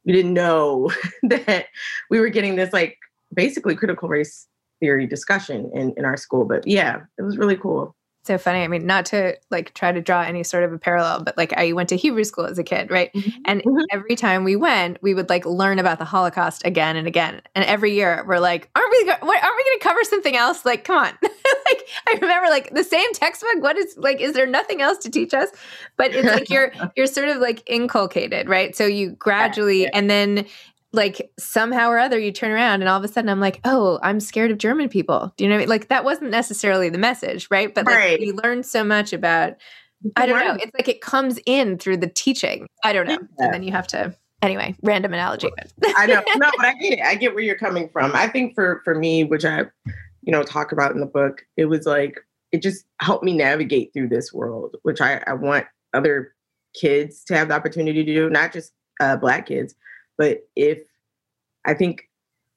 we 0.07 0.13
didn't 0.13 0.33
know 0.33 0.89
that 1.23 1.67
we 2.09 2.19
were 2.19 2.29
getting 2.29 2.55
this 2.55 2.73
like 2.73 2.97
basically 3.33 3.75
critical 3.75 4.07
race 4.07 4.47
theory 4.79 5.05
discussion 5.05 5.69
in, 5.73 5.93
in 5.97 6.05
our 6.05 6.17
school. 6.17 6.45
But 6.45 6.65
yeah, 6.65 7.01
it 7.17 7.23
was 7.23 7.37
really 7.37 7.57
cool 7.57 7.96
so 8.27 8.37
funny. 8.37 8.63
I 8.63 8.67
mean, 8.67 8.85
not 8.85 9.05
to 9.07 9.37
like 9.49 9.73
try 9.73 9.91
to 9.91 10.01
draw 10.01 10.21
any 10.21 10.43
sort 10.43 10.63
of 10.63 10.73
a 10.73 10.77
parallel, 10.77 11.23
but 11.23 11.37
like 11.37 11.53
I 11.53 11.71
went 11.71 11.89
to 11.89 11.97
Hebrew 11.97 12.23
school 12.23 12.45
as 12.45 12.59
a 12.59 12.63
kid, 12.63 12.91
right? 12.91 13.11
Mm-hmm. 13.13 13.41
And 13.45 13.61
mm-hmm. 13.61 13.83
every 13.91 14.15
time 14.15 14.43
we 14.43 14.55
went, 14.55 15.01
we 15.01 15.13
would 15.13 15.29
like 15.29 15.45
learn 15.45 15.79
about 15.79 15.99
the 15.99 16.05
Holocaust 16.05 16.65
again 16.65 16.95
and 16.95 17.07
again. 17.07 17.41
And 17.55 17.65
every 17.65 17.93
year 17.93 18.23
we're 18.27 18.39
like, 18.39 18.69
aren't 18.75 18.91
we, 18.91 19.05
go- 19.05 19.25
what, 19.25 19.43
aren't 19.43 19.55
we 19.57 19.63
going 19.63 19.79
to 19.79 19.83
cover 19.83 20.03
something 20.03 20.35
else? 20.35 20.65
Like, 20.65 20.83
come 20.83 20.97
on. 20.97 21.17
like, 21.23 21.87
I 22.07 22.13
remember 22.21 22.49
like 22.49 22.73
the 22.73 22.83
same 22.83 23.11
textbook. 23.13 23.61
What 23.61 23.77
is 23.77 23.95
like, 23.97 24.21
is 24.21 24.33
there 24.33 24.47
nothing 24.47 24.81
else 24.81 24.99
to 24.99 25.09
teach 25.09 25.33
us? 25.33 25.49
But 25.95 26.13
it's 26.13 26.27
like 26.27 26.49
you're, 26.49 26.71
you're 26.95 27.07
sort 27.07 27.29
of 27.29 27.37
like 27.37 27.63
inculcated, 27.65 28.47
right? 28.49 28.75
So 28.75 28.85
you 28.85 29.11
gradually, 29.11 29.83
yeah. 29.83 29.89
and 29.93 30.09
then 30.09 30.45
like 30.97 31.31
somehow 31.39 31.89
or 31.89 31.97
other 31.97 32.19
you 32.19 32.31
turn 32.31 32.51
around 32.51 32.81
and 32.81 32.89
all 32.89 32.97
of 32.97 33.03
a 33.03 33.07
sudden 33.07 33.29
I'm 33.29 33.39
like, 33.39 33.61
oh, 33.63 33.99
I'm 34.03 34.19
scared 34.19 34.51
of 34.51 34.57
German 34.57 34.89
people. 34.89 35.33
Do 35.37 35.43
you 35.43 35.49
know 35.49 35.55
what 35.55 35.59
I 35.59 35.61
mean? 35.61 35.69
Like 35.69 35.87
that 35.87 36.03
wasn't 36.03 36.31
necessarily 36.31 36.89
the 36.89 36.97
message, 36.97 37.47
right? 37.49 37.73
But 37.73 37.85
like 37.85 37.95
right. 37.95 38.19
you 38.19 38.33
learn 38.33 38.63
so 38.63 38.83
much 38.83 39.13
about 39.13 39.53
I 40.15 40.25
don't 40.25 40.45
know. 40.45 40.57
It's 40.61 40.73
like 40.73 40.87
it 40.87 41.01
comes 41.01 41.39
in 41.45 41.77
through 41.77 41.97
the 41.97 42.07
teaching. 42.07 42.67
I 42.83 42.93
don't 42.93 43.07
know. 43.07 43.17
Yeah. 43.39 43.45
And 43.45 43.53
then 43.53 43.63
you 43.63 43.71
have 43.71 43.87
to 43.87 44.15
anyway, 44.41 44.75
random 44.81 45.13
analogy. 45.13 45.49
I 45.95 46.05
know. 46.05 46.21
No, 46.35 46.51
but 46.57 46.65
I 46.65 46.73
get 46.73 46.93
it. 46.93 47.01
I 47.01 47.15
get 47.15 47.33
where 47.33 47.43
you're 47.43 47.57
coming 47.57 47.89
from. 47.89 48.11
I 48.13 48.27
think 48.27 48.55
for 48.55 48.81
for 48.83 48.95
me, 48.95 49.23
which 49.23 49.45
I, 49.45 49.65
you 50.21 50.31
know, 50.31 50.43
talk 50.43 50.71
about 50.71 50.91
in 50.91 50.99
the 50.99 51.05
book, 51.05 51.45
it 51.55 51.65
was 51.65 51.85
like 51.85 52.19
it 52.51 52.61
just 52.61 52.85
helped 53.01 53.23
me 53.23 53.33
navigate 53.33 53.93
through 53.93 54.09
this 54.09 54.33
world, 54.33 54.77
which 54.83 55.01
I, 55.01 55.21
I 55.27 55.33
want 55.33 55.65
other 55.93 56.33
kids 56.73 57.23
to 57.25 57.37
have 57.37 57.49
the 57.49 57.55
opportunity 57.55 58.03
to 58.03 58.13
do, 58.13 58.29
not 58.29 58.53
just 58.53 58.73
uh, 58.99 59.17
black 59.17 59.47
kids, 59.47 59.75
but 60.17 60.47
if 60.55 60.79
I 61.65 61.73
think 61.73 62.09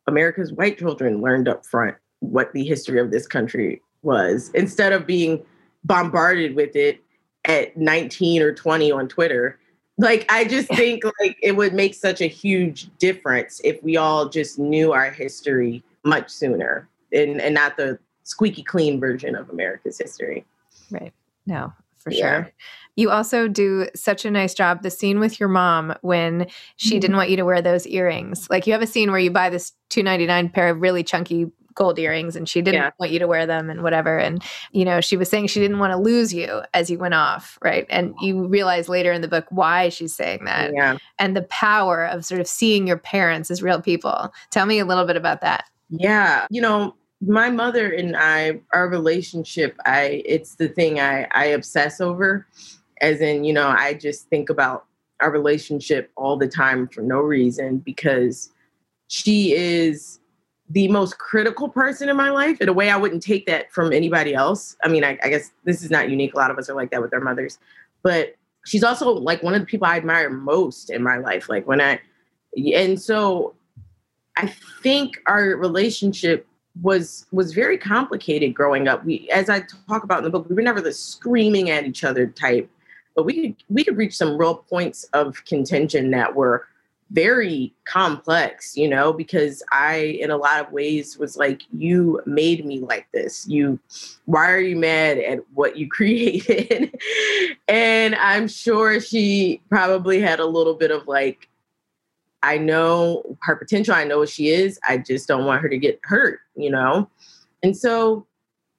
America's 0.06 0.52
white 0.52 0.78
children 0.78 1.20
learned 1.20 1.48
up 1.48 1.66
front 1.66 1.96
what 2.20 2.52
the 2.52 2.64
history 2.64 3.00
of 3.00 3.10
this 3.10 3.26
country 3.26 3.80
was 4.02 4.50
instead 4.54 4.92
of 4.92 5.06
being 5.06 5.44
bombarded 5.84 6.54
with 6.54 6.76
it 6.76 7.02
at 7.44 7.76
19 7.76 8.42
or 8.42 8.54
20 8.54 8.92
on 8.92 9.08
Twitter. 9.08 9.58
Like 9.98 10.26
I 10.28 10.44
just 10.44 10.68
think 10.68 11.04
like 11.20 11.38
it 11.42 11.52
would 11.52 11.74
make 11.74 11.94
such 11.94 12.20
a 12.20 12.26
huge 12.26 12.90
difference 12.98 13.60
if 13.64 13.82
we 13.82 13.96
all 13.96 14.28
just 14.28 14.58
knew 14.58 14.92
our 14.92 15.10
history 15.10 15.82
much 16.04 16.30
sooner 16.30 16.88
and, 17.12 17.40
and 17.40 17.54
not 17.54 17.76
the 17.76 17.98
squeaky 18.22 18.62
clean 18.62 19.00
version 19.00 19.34
of 19.34 19.50
America's 19.50 19.98
history. 19.98 20.44
Right. 20.90 21.12
No, 21.46 21.72
for 22.00 22.12
yeah. 22.12 22.18
sure. 22.18 22.52
You 22.96 23.10
also 23.10 23.48
do 23.48 23.88
such 23.94 24.24
a 24.24 24.30
nice 24.30 24.52
job. 24.52 24.82
The 24.82 24.90
scene 24.90 25.20
with 25.20 25.38
your 25.38 25.48
mom 25.48 25.94
when 26.02 26.48
she 26.76 26.94
mm-hmm. 26.94 27.00
didn't 27.00 27.16
want 27.16 27.30
you 27.30 27.36
to 27.36 27.44
wear 27.44 27.62
those 27.62 27.86
earrings. 27.86 28.48
Like 28.50 28.66
you 28.66 28.72
have 28.72 28.82
a 28.82 28.86
scene 28.86 29.10
where 29.10 29.20
you 29.20 29.30
buy 29.30 29.48
this 29.48 29.72
two 29.88 30.02
ninety 30.02 30.26
nine 30.26 30.48
pair 30.48 30.68
of 30.68 30.80
really 30.80 31.02
chunky 31.02 31.46
gold 31.74 31.98
earrings 31.98 32.36
and 32.36 32.48
she 32.48 32.60
didn't 32.60 32.80
yeah. 32.80 32.90
want 32.98 33.12
you 33.12 33.18
to 33.18 33.26
wear 33.26 33.46
them 33.46 33.70
and 33.70 33.82
whatever 33.82 34.18
and 34.18 34.42
you 34.72 34.84
know 34.84 35.00
she 35.00 35.16
was 35.16 35.28
saying 35.28 35.46
she 35.46 35.60
didn't 35.60 35.78
want 35.78 35.92
to 35.92 35.96
lose 35.96 36.34
you 36.34 36.62
as 36.74 36.90
you 36.90 36.98
went 36.98 37.14
off 37.14 37.58
right 37.62 37.86
and 37.88 38.14
you 38.20 38.46
realize 38.48 38.88
later 38.88 39.12
in 39.12 39.22
the 39.22 39.28
book 39.28 39.46
why 39.50 39.88
she's 39.88 40.14
saying 40.14 40.44
that 40.44 40.72
yeah. 40.74 40.98
and 41.18 41.36
the 41.36 41.42
power 41.42 42.04
of 42.06 42.24
sort 42.24 42.40
of 42.40 42.46
seeing 42.46 42.86
your 42.86 42.98
parents 42.98 43.50
as 43.50 43.62
real 43.62 43.80
people 43.80 44.32
tell 44.50 44.66
me 44.66 44.78
a 44.78 44.84
little 44.84 45.06
bit 45.06 45.16
about 45.16 45.40
that 45.40 45.64
yeah 45.88 46.46
you 46.50 46.60
know 46.60 46.94
my 47.20 47.50
mother 47.50 47.92
and 47.92 48.16
I, 48.16 48.60
our 48.72 48.88
relationship, 48.88 49.76
I 49.84 50.22
it's 50.24 50.54
the 50.54 50.68
thing 50.68 51.00
I 51.00 51.26
I 51.32 51.46
obsess 51.46 52.00
over, 52.00 52.46
as 53.00 53.20
in 53.20 53.44
you 53.44 53.52
know 53.52 53.68
I 53.68 53.94
just 53.94 54.28
think 54.28 54.48
about 54.48 54.86
our 55.20 55.30
relationship 55.30 56.10
all 56.16 56.36
the 56.36 56.48
time 56.48 56.88
for 56.88 57.02
no 57.02 57.18
reason 57.20 57.78
because 57.78 58.50
she 59.08 59.52
is 59.52 60.20
the 60.70 60.88
most 60.88 61.18
critical 61.18 61.68
person 61.68 62.08
in 62.08 62.16
my 62.16 62.30
life 62.30 62.60
in 62.60 62.68
a 62.68 62.72
way 62.72 62.90
I 62.90 62.96
wouldn't 62.96 63.22
take 63.22 63.44
that 63.46 63.72
from 63.72 63.92
anybody 63.92 64.34
else. 64.34 64.76
I 64.84 64.88
mean, 64.88 65.04
I, 65.04 65.18
I 65.22 65.28
guess 65.28 65.50
this 65.64 65.82
is 65.82 65.90
not 65.90 66.08
unique. 66.08 66.32
A 66.34 66.36
lot 66.38 66.50
of 66.50 66.58
us 66.58 66.70
are 66.70 66.74
like 66.74 66.90
that 66.92 67.02
with 67.02 67.12
our 67.12 67.20
mothers, 67.20 67.58
but 68.02 68.36
she's 68.64 68.84
also 68.84 69.10
like 69.10 69.42
one 69.42 69.54
of 69.54 69.60
the 69.60 69.66
people 69.66 69.86
I 69.86 69.96
admire 69.96 70.30
most 70.30 70.88
in 70.88 71.02
my 71.02 71.18
life. 71.18 71.48
Like 71.48 71.66
when 71.66 71.80
I, 71.80 72.00
and 72.74 73.00
so 73.00 73.54
I 74.36 74.46
think 74.80 75.20
our 75.26 75.56
relationship 75.56 76.46
was 76.82 77.26
was 77.32 77.52
very 77.52 77.78
complicated 77.78 78.54
growing 78.54 78.88
up. 78.88 79.04
We, 79.04 79.28
as 79.30 79.48
I 79.48 79.64
talk 79.88 80.04
about 80.04 80.18
in 80.18 80.24
the 80.24 80.30
book, 80.30 80.48
we 80.48 80.54
were 80.54 80.62
never 80.62 80.80
the 80.80 80.92
screaming 80.92 81.70
at 81.70 81.84
each 81.84 82.04
other 82.04 82.26
type, 82.26 82.70
but 83.14 83.24
we 83.24 83.34
could 83.34 83.64
we 83.68 83.84
could 83.84 83.96
reach 83.96 84.16
some 84.16 84.36
real 84.36 84.56
points 84.56 85.04
of 85.12 85.44
contention 85.44 86.10
that 86.12 86.34
were 86.34 86.66
very 87.10 87.74
complex, 87.84 88.76
you 88.76 88.88
know, 88.88 89.12
because 89.12 89.62
I, 89.72 89.96
in 90.20 90.30
a 90.30 90.36
lot 90.36 90.64
of 90.64 90.72
ways, 90.72 91.18
was 91.18 91.36
like, 91.36 91.62
you 91.72 92.20
made 92.24 92.64
me 92.64 92.78
like 92.80 93.08
this. 93.12 93.48
You, 93.48 93.80
why 94.26 94.50
are 94.50 94.60
you 94.60 94.76
mad 94.76 95.18
at 95.18 95.40
what 95.54 95.76
you 95.76 95.88
created? 95.90 96.96
and 97.68 98.14
I'm 98.14 98.46
sure 98.48 99.00
she 99.00 99.60
probably 99.68 100.20
had 100.20 100.40
a 100.40 100.46
little 100.46 100.74
bit 100.74 100.90
of 100.90 101.08
like, 101.08 101.48
I 102.42 102.58
know 102.58 103.36
her 103.42 103.56
potential. 103.56 103.94
I 103.94 104.04
know 104.04 104.20
what 104.20 104.28
she 104.28 104.48
is. 104.48 104.78
I 104.88 104.98
just 104.98 105.28
don't 105.28 105.44
want 105.44 105.62
her 105.62 105.68
to 105.68 105.78
get 105.78 106.00
hurt, 106.02 106.40
you 106.56 106.70
know? 106.70 107.08
And 107.62 107.76
so 107.76 108.26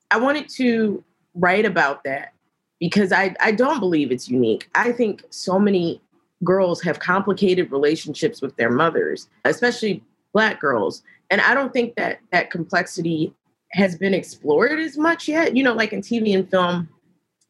I 0.09 0.17
wanted 0.17 0.49
to 0.49 1.03
write 1.35 1.65
about 1.65 2.03
that 2.03 2.33
because 2.79 3.11
I, 3.11 3.35
I 3.39 3.51
don't 3.51 3.79
believe 3.79 4.11
it's 4.11 4.27
unique. 4.27 4.69
I 4.75 4.91
think 4.91 5.23
so 5.29 5.59
many 5.59 6.01
girls 6.43 6.81
have 6.81 6.99
complicated 6.99 7.71
relationships 7.71 8.41
with 8.41 8.55
their 8.57 8.71
mothers, 8.71 9.29
especially 9.45 10.03
Black 10.33 10.59
girls. 10.59 11.03
And 11.29 11.41
I 11.41 11.53
don't 11.53 11.71
think 11.71 11.95
that 11.95 12.19
that 12.31 12.49
complexity 12.49 13.33
has 13.73 13.95
been 13.95 14.13
explored 14.13 14.79
as 14.79 14.97
much 14.97 15.27
yet. 15.27 15.55
You 15.55 15.63
know, 15.63 15.73
like 15.73 15.93
in 15.93 16.01
TV 16.01 16.35
and 16.35 16.49
film, 16.49 16.89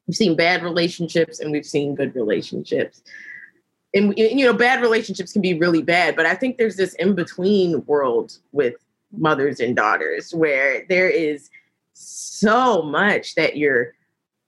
we've 0.08 0.16
seen 0.16 0.36
bad 0.36 0.64
relationships 0.64 1.40
and 1.40 1.52
we've 1.52 1.66
seen 1.66 1.96
good 1.96 2.14
relationships. 2.16 3.02
And, 3.94 4.18
you 4.18 4.46
know, 4.46 4.54
bad 4.54 4.82
relationships 4.82 5.34
can 5.34 5.42
be 5.42 5.54
really 5.54 5.82
bad, 5.82 6.16
but 6.16 6.26
I 6.26 6.34
think 6.34 6.58
there's 6.58 6.78
this 6.78 6.94
in 6.94 7.14
between 7.14 7.86
world 7.86 8.38
with 8.54 8.76
mothers 9.12 9.60
and 9.60 9.76
daughters 9.76 10.34
where 10.34 10.86
there 10.88 11.10
is 11.10 11.50
so 11.94 12.82
much 12.84 13.36
that 13.36 13.58
you're 13.58 13.94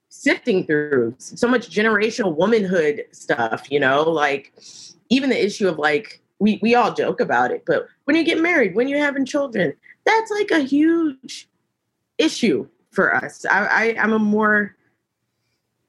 sifting 0.08 0.66
through, 0.66 1.16
so 1.18 1.48
much 1.48 1.70
generational 1.70 2.36
womanhood 2.36 3.04
stuff, 3.12 3.70
you 3.70 3.80
know, 3.80 4.04
like 4.04 4.54
even 5.10 5.30
the 5.30 5.46
issue 5.46 5.68
of 5.68 5.78
like, 5.78 6.22
we, 6.40 6.60
we 6.62 6.74
all 6.76 6.94
joke 6.94 7.20
about 7.20 7.52
it, 7.52 7.64
but 7.66 7.88
when 8.06 8.16
you 8.16 8.24
get 8.24 8.40
married, 8.40 8.76
when 8.76 8.88
you're 8.88 9.00
having 9.00 9.26
children, 9.26 9.74
that's 10.06 10.32
like 10.32 10.52
a 10.52 10.60
huge 10.60 11.50
issue 12.18 12.68
for 12.92 13.16
us. 13.16 13.46
I, 13.46 13.66
I 13.66 13.96
I'm 14.00 14.14
a 14.14 14.20
more 14.20 14.76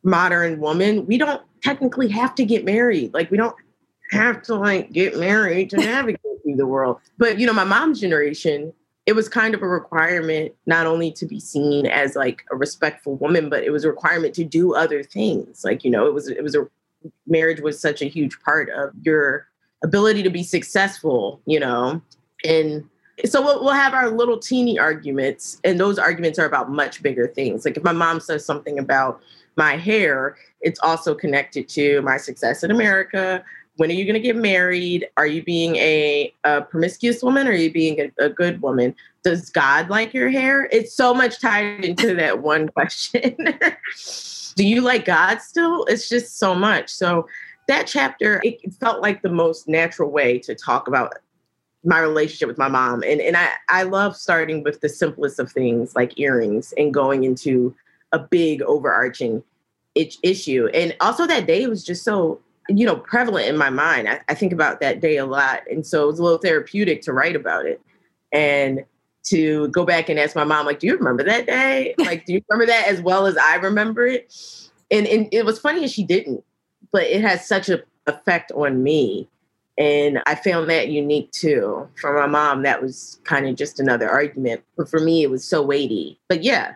modern 0.02 0.60
woman. 0.60 1.06
We 1.06 1.18
don't 1.18 1.42
technically 1.64 2.08
have 2.08 2.34
to 2.36 2.44
get 2.44 2.64
married. 2.64 3.12
Like 3.14 3.30
we 3.30 3.36
don't 3.36 3.56
have 4.12 4.42
to 4.42 4.54
like 4.54 4.92
get 4.92 5.18
married 5.18 5.70
to 5.70 5.76
navigate 5.78 6.20
through 6.42 6.56
the 6.56 6.66
world. 6.66 7.00
But 7.18 7.38
you 7.38 7.46
know, 7.46 7.52
my 7.52 7.64
mom's 7.64 8.00
generation, 8.00 8.72
it 9.06 9.14
was 9.14 9.28
kind 9.28 9.54
of 9.54 9.62
a 9.62 9.68
requirement 9.68 10.52
not 10.66 10.86
only 10.86 11.10
to 11.12 11.26
be 11.26 11.40
seen 11.40 11.86
as 11.86 12.14
like 12.14 12.44
a 12.52 12.56
respectful 12.56 13.16
woman, 13.16 13.48
but 13.48 13.64
it 13.64 13.70
was 13.70 13.84
a 13.84 13.88
requirement 13.88 14.34
to 14.34 14.44
do 14.44 14.74
other 14.74 15.02
things. 15.02 15.64
Like, 15.64 15.84
you 15.84 15.90
know, 15.90 16.06
it 16.06 16.14
was 16.14 16.28
it 16.28 16.42
was 16.42 16.54
a 16.54 16.66
marriage 17.26 17.60
was 17.60 17.80
such 17.80 18.02
a 18.02 18.06
huge 18.06 18.38
part 18.40 18.70
of 18.70 18.90
your 19.02 19.48
ability 19.82 20.22
to 20.22 20.30
be 20.30 20.42
successful, 20.42 21.40
you 21.46 21.60
know. 21.60 22.00
And 22.44 22.84
so 23.24 23.40
we'll, 23.40 23.62
we'll 23.62 23.74
have 23.74 23.94
our 23.94 24.10
little 24.10 24.38
teeny 24.38 24.78
arguments, 24.78 25.60
and 25.64 25.78
those 25.78 25.98
arguments 25.98 26.38
are 26.38 26.46
about 26.46 26.70
much 26.70 27.02
bigger 27.02 27.28
things. 27.28 27.64
Like 27.64 27.76
if 27.76 27.82
my 27.82 27.92
mom 27.92 28.20
says 28.20 28.44
something 28.44 28.78
about 28.78 29.22
my 29.56 29.76
hair, 29.76 30.36
it's 30.60 30.80
also 30.80 31.14
connected 31.14 31.68
to 31.70 32.02
my 32.02 32.16
success 32.16 32.62
in 32.62 32.70
America. 32.70 33.44
When 33.76 33.90
are 33.90 33.94
you 33.94 34.04
going 34.04 34.14
to 34.14 34.20
get 34.20 34.36
married? 34.36 35.08
Are 35.16 35.26
you 35.26 35.42
being 35.42 35.76
a, 35.76 36.32
a 36.44 36.62
promiscuous 36.62 37.22
woman 37.22 37.46
or 37.48 37.50
are 37.50 37.54
you 37.54 37.72
being 37.72 38.00
a, 38.00 38.24
a 38.24 38.28
good 38.28 38.62
woman? 38.62 38.94
Does 39.24 39.50
God 39.50 39.90
like 39.90 40.14
your 40.14 40.30
hair? 40.30 40.68
It's 40.70 40.94
so 40.94 41.12
much 41.12 41.40
tied 41.40 41.84
into 41.84 42.14
that 42.14 42.40
one 42.40 42.68
question. 42.74 43.36
Do 44.56 44.66
you 44.66 44.80
like 44.80 45.04
God 45.04 45.40
still? 45.40 45.84
It's 45.86 46.08
just 46.08 46.38
so 46.38 46.54
much. 46.54 46.90
So 46.90 47.26
that 47.66 47.86
chapter, 47.86 48.40
it 48.44 48.72
felt 48.74 49.02
like 49.02 49.22
the 49.22 49.30
most 49.30 49.68
natural 49.68 50.10
way 50.10 50.38
to 50.40 50.54
talk 50.54 50.86
about 50.86 51.14
my 51.84 51.98
relationship 51.98 52.48
with 52.48 52.58
my 52.58 52.68
mom. 52.68 53.02
And 53.02 53.20
and 53.20 53.36
I, 53.36 53.50
I 53.68 53.82
love 53.82 54.16
starting 54.16 54.62
with 54.62 54.80
the 54.80 54.88
simplest 54.88 55.38
of 55.38 55.52
things 55.52 55.94
like 55.94 56.18
earrings 56.18 56.72
and 56.76 56.94
going 56.94 57.24
into 57.24 57.74
a 58.14 58.18
big 58.18 58.62
overarching 58.62 59.42
itch, 59.94 60.18
issue. 60.22 60.68
And 60.72 60.96
also 61.00 61.26
that 61.26 61.46
day 61.46 61.66
was 61.66 61.84
just 61.84 62.04
so, 62.04 62.40
you 62.68 62.86
know, 62.86 62.96
prevalent 62.96 63.48
in 63.48 63.58
my 63.58 63.70
mind. 63.70 64.08
I, 64.08 64.20
I 64.28 64.34
think 64.34 64.52
about 64.52 64.80
that 64.80 65.00
day 65.00 65.16
a 65.16 65.26
lot. 65.26 65.62
And 65.70 65.86
so 65.86 66.04
it 66.04 66.06
was 66.06 66.18
a 66.18 66.22
little 66.22 66.38
therapeutic 66.38 67.02
to 67.02 67.12
write 67.12 67.36
about 67.36 67.66
it. 67.66 67.80
And 68.32 68.84
to 69.24 69.68
go 69.68 69.84
back 69.84 70.08
and 70.08 70.18
ask 70.18 70.36
my 70.36 70.44
mom, 70.44 70.64
like, 70.66 70.78
do 70.78 70.86
you 70.86 70.96
remember 70.96 71.24
that 71.24 71.46
day? 71.46 71.94
Like, 71.98 72.24
do 72.24 72.34
you 72.34 72.42
remember 72.48 72.66
that 72.70 72.86
as 72.88 73.00
well 73.00 73.26
as 73.26 73.36
I 73.36 73.56
remember 73.56 74.06
it? 74.06 74.32
And, 74.90 75.06
and 75.06 75.28
it 75.32 75.44
was 75.44 75.58
funny 75.58 75.84
as 75.84 75.92
she 75.92 76.04
didn't, 76.04 76.44
but 76.92 77.04
it 77.04 77.20
has 77.22 77.46
such 77.46 77.68
an 77.68 77.82
effect 78.06 78.52
on 78.52 78.82
me. 78.82 79.28
And 79.76 80.22
I 80.26 80.36
found 80.36 80.70
that 80.70 80.88
unique 80.88 81.32
too. 81.32 81.88
For 82.00 82.14
my 82.14 82.26
mom, 82.26 82.62
that 82.62 82.80
was 82.80 83.18
kind 83.24 83.48
of 83.48 83.56
just 83.56 83.80
another 83.80 84.08
argument. 84.08 84.62
But 84.76 84.88
for 84.88 85.00
me, 85.00 85.22
it 85.22 85.30
was 85.30 85.44
so 85.44 85.62
weighty. 85.62 86.20
But 86.28 86.44
yeah, 86.44 86.74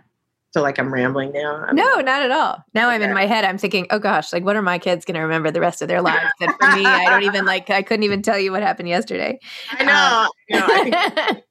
feel 0.53 0.63
like 0.63 0.79
I'm 0.79 0.93
rambling 0.93 1.33
now. 1.33 1.65
I'm 1.69 1.77
no, 1.77 2.01
not 2.01 2.23
at 2.23 2.31
all. 2.31 2.65
Now 2.75 2.89
I'm 2.89 3.03
in 3.03 3.13
my 3.13 3.27
head. 3.27 3.45
I'm 3.45 3.59
thinking, 3.59 3.87
oh 3.91 3.99
gosh, 3.99 4.33
like 4.33 4.45
what 4.45 4.57
are 4.57 4.63
my 4.63 4.79
kids 4.79 5.05
going 5.05 5.15
to 5.15 5.21
remember 5.21 5.51
the 5.51 5.61
rest 5.61 5.83
of 5.83 5.89
their 5.89 6.03
lives? 6.03 6.33
That 6.41 6.57
for 6.59 6.77
me, 6.77 6.85
I 6.87 7.05
don't 7.07 7.25
even 7.25 7.45
like. 7.45 7.71
I 7.71 7.83
couldn't 7.83 8.05
even 8.05 8.23
tell 8.23 8.39
you 8.39 8.53
what 8.53 8.63
happened 8.63 8.89
yesterday. 8.89 9.39
I 9.73 9.85
know. 9.85 10.25
Um, 10.25 10.29
you 10.49 10.59
know 10.59 10.67
I 10.69 11.43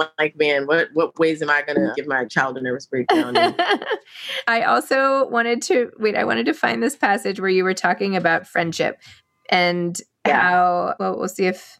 am 0.00 0.08
like, 0.18 0.36
man, 0.36 0.66
what 0.66 0.88
what 0.94 1.18
ways 1.18 1.42
am 1.42 1.50
I 1.50 1.62
going 1.62 1.76
to 1.76 1.92
give 1.96 2.06
my 2.06 2.24
child 2.24 2.56
a 2.56 2.62
nervous 2.62 2.86
breakdown? 2.86 3.36
I 4.46 4.62
also 4.62 5.28
wanted 5.28 5.62
to 5.62 5.90
wait. 5.98 6.16
I 6.16 6.24
wanted 6.24 6.46
to 6.46 6.54
find 6.54 6.82
this 6.82 6.96
passage 6.96 7.40
where 7.40 7.50
you 7.50 7.64
were 7.64 7.74
talking 7.74 8.16
about 8.16 8.46
friendship 8.46 9.00
and 9.50 10.00
yeah. 10.26 10.40
how. 10.40 10.94
Well, 10.98 11.18
we'll 11.18 11.28
see 11.28 11.46
if 11.46 11.78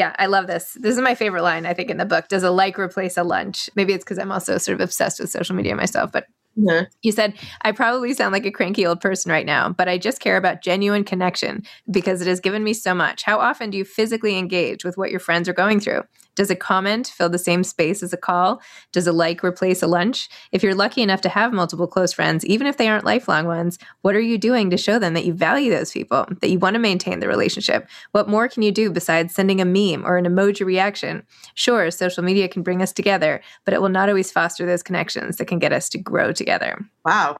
yeah, 0.00 0.16
I 0.18 0.24
love 0.24 0.46
this. 0.46 0.78
This 0.80 0.96
is 0.96 1.02
my 1.02 1.14
favorite 1.14 1.42
line, 1.42 1.66
I 1.66 1.74
think, 1.74 1.90
in 1.90 1.98
the 1.98 2.06
book. 2.06 2.28
Does 2.28 2.42
a 2.42 2.50
like 2.50 2.78
replace 2.78 3.18
a 3.18 3.22
lunch? 3.22 3.68
Maybe 3.76 3.92
it's 3.92 4.02
because 4.02 4.18
I'm 4.18 4.32
also 4.32 4.56
sort 4.56 4.76
of 4.76 4.80
obsessed 4.80 5.20
with 5.20 5.28
social 5.28 5.54
media 5.54 5.76
myself, 5.76 6.10
but 6.10 6.24
yeah. 6.56 6.84
You 7.02 7.12
said, 7.12 7.34
I 7.62 7.72
probably 7.72 8.14
sound 8.14 8.32
like 8.32 8.46
a 8.46 8.50
cranky 8.50 8.86
old 8.86 9.02
person 9.02 9.30
right 9.30 9.44
now, 9.44 9.68
but 9.68 9.88
I 9.88 9.98
just 9.98 10.20
care 10.20 10.38
about 10.38 10.62
genuine 10.62 11.04
connection 11.04 11.64
because 11.90 12.22
it 12.22 12.26
has 12.28 12.40
given 12.40 12.64
me 12.64 12.72
so 12.72 12.94
much. 12.94 13.24
How 13.24 13.38
often 13.38 13.68
do 13.68 13.76
you 13.76 13.84
physically 13.84 14.38
engage 14.38 14.84
with 14.84 14.96
what 14.96 15.10
your 15.10 15.20
friends 15.20 15.50
are 15.50 15.52
going 15.52 15.80
through? 15.80 16.02
Does 16.40 16.48
a 16.48 16.56
comment 16.56 17.06
fill 17.06 17.28
the 17.28 17.36
same 17.36 17.62
space 17.62 18.02
as 18.02 18.14
a 18.14 18.16
call? 18.16 18.62
Does 18.92 19.06
a 19.06 19.12
like 19.12 19.44
replace 19.44 19.82
a 19.82 19.86
lunch? 19.86 20.30
If 20.52 20.62
you're 20.62 20.74
lucky 20.74 21.02
enough 21.02 21.20
to 21.20 21.28
have 21.28 21.52
multiple 21.52 21.86
close 21.86 22.14
friends, 22.14 22.46
even 22.46 22.66
if 22.66 22.78
they 22.78 22.88
aren't 22.88 23.04
lifelong 23.04 23.44
ones, 23.44 23.78
what 24.00 24.16
are 24.16 24.22
you 24.22 24.38
doing 24.38 24.70
to 24.70 24.78
show 24.78 24.98
them 24.98 25.12
that 25.12 25.26
you 25.26 25.34
value 25.34 25.70
those 25.70 25.92
people, 25.92 26.26
that 26.40 26.48
you 26.48 26.58
want 26.58 26.76
to 26.76 26.80
maintain 26.80 27.20
the 27.20 27.28
relationship? 27.28 27.86
What 28.12 28.26
more 28.26 28.48
can 28.48 28.62
you 28.62 28.72
do 28.72 28.90
besides 28.90 29.34
sending 29.34 29.60
a 29.60 29.66
meme 29.66 30.06
or 30.06 30.16
an 30.16 30.24
emoji 30.24 30.64
reaction? 30.64 31.26
Sure, 31.56 31.90
social 31.90 32.24
media 32.24 32.48
can 32.48 32.62
bring 32.62 32.80
us 32.80 32.94
together, 32.94 33.42
but 33.66 33.74
it 33.74 33.82
will 33.82 33.90
not 33.90 34.08
always 34.08 34.32
foster 34.32 34.64
those 34.64 34.82
connections 34.82 35.36
that 35.36 35.46
can 35.46 35.58
get 35.58 35.74
us 35.74 35.90
to 35.90 35.98
grow 35.98 36.32
together. 36.32 36.78
Wow 37.04 37.36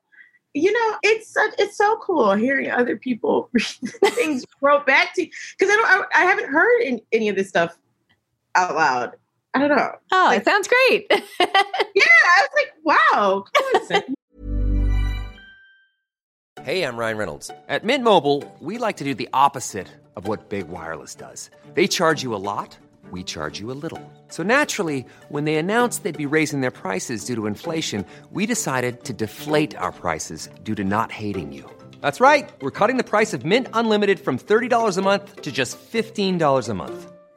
you 0.53 0.73
know, 0.73 0.99
it's 1.05 1.33
it's 1.59 1.79
so 1.79 1.97
cool 2.03 2.33
hearing 2.33 2.73
other 2.73 2.97
people 2.97 3.49
things 4.05 4.45
wrote 4.61 4.85
back 4.85 5.15
to 5.15 5.23
you 5.23 5.31
because 5.57 5.73
I 5.73 5.77
don't 5.77 6.09
I, 6.13 6.23
I, 6.23 6.25
haven't 6.25 6.49
heard 6.49 7.01
any 7.13 7.29
of 7.29 7.37
this 7.37 7.49
stuff 7.49 7.79
out 8.55 8.75
loud. 8.75 9.17
I 9.55 9.59
don't 9.59 9.77
know. 9.77 9.97
Oh, 10.13 10.27
like, 10.29 10.41
it 10.41 10.45
sounds 10.45 10.69
great. 10.69 11.07
yeah, 11.41 11.47
I 12.37 12.47
was 12.47 12.51
like, 12.55 12.73
wow. 12.85 13.45
hey, 16.63 16.85
I'm 16.85 16.97
Ryan 16.97 17.17
Reynolds. 17.17 17.51
At 17.69 17.85
Mint 17.85 18.05
Mobile, 18.05 18.45
we 18.61 18.79
like 18.79 18.99
to 18.99 19.05
do 19.05 19.15
the 19.15 19.29
opposite 19.33 19.89
of 20.15 20.29
what 20.29 20.49
Big 20.49 20.69
Wireless 20.69 21.15
does. 21.15 21.51
They 21.75 21.87
charge 21.89 22.23
you 22.23 22.35
a 22.35 22.43
lot, 22.53 22.79
we 23.11 23.25
charge 23.25 23.59
you 23.59 23.73
a 23.73 23.79
little. 23.85 24.13
So 24.29 24.45
naturally, 24.45 25.05
when 25.31 25.45
they 25.47 25.57
announced 25.57 26.03
they'd 26.05 26.17
be 26.17 26.27
raising 26.27 26.61
their 26.61 26.71
prices 26.71 27.25
due 27.25 27.35
to 27.35 27.47
inflation, 27.47 28.05
we 28.31 28.47
decided 28.47 29.05
to 29.05 29.13
deflate 29.13 29.77
our 29.77 29.93
prices 29.93 30.49
due 30.63 30.77
to 30.77 30.85
not 30.85 31.11
hating 31.11 31.53
you. 31.53 31.69
That's 32.01 32.21
right. 32.21 32.49
We're 32.63 32.71
cutting 32.71 32.99
the 32.99 33.05
price 33.05 33.35
of 33.35 33.45
Mint 33.45 33.67
Unlimited 33.73 34.21
from 34.21 34.39
$30 34.39 34.97
a 34.97 35.03
month 35.03 35.43
to 35.43 35.51
just 35.51 35.77
$15 35.93 36.69
a 36.69 36.75
month. 36.75 37.11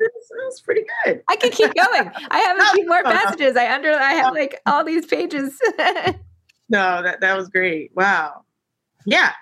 Sounds 0.00 0.60
pretty 0.60 0.82
good. 1.04 1.22
I 1.28 1.36
can 1.36 1.50
keep 1.50 1.74
going. 1.74 2.10
I 2.30 2.38
have 2.38 2.58
a 2.58 2.64
few 2.74 2.86
more 2.86 3.02
passages. 3.04 3.56
I 3.56 3.72
under 3.72 3.92
I 3.92 4.12
have 4.14 4.32
like 4.32 4.60
all 4.66 4.84
these 4.84 5.06
pages. 5.06 5.58
no, 6.68 7.02
that 7.02 7.20
that 7.20 7.36
was 7.36 7.48
great. 7.48 7.92
Wow. 7.94 8.44
Yeah. 9.04 9.32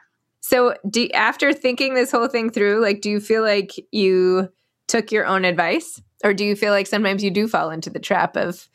So, 0.40 0.74
do 0.88 1.08
after 1.10 1.52
thinking 1.52 1.94
this 1.94 2.10
whole 2.10 2.28
thing 2.28 2.50
through, 2.50 2.80
like, 2.80 3.02
do 3.02 3.10
you 3.10 3.20
feel 3.20 3.42
like 3.42 3.72
you 3.92 4.48
took 4.88 5.12
your 5.12 5.26
own 5.26 5.44
advice, 5.44 6.00
or 6.24 6.34
do 6.34 6.44
you 6.44 6.56
feel 6.56 6.72
like 6.72 6.86
sometimes 6.86 7.22
you 7.22 7.30
do 7.30 7.46
fall 7.46 7.70
into 7.70 7.90
the 7.90 8.00
trap 8.00 8.36
of 8.36 8.68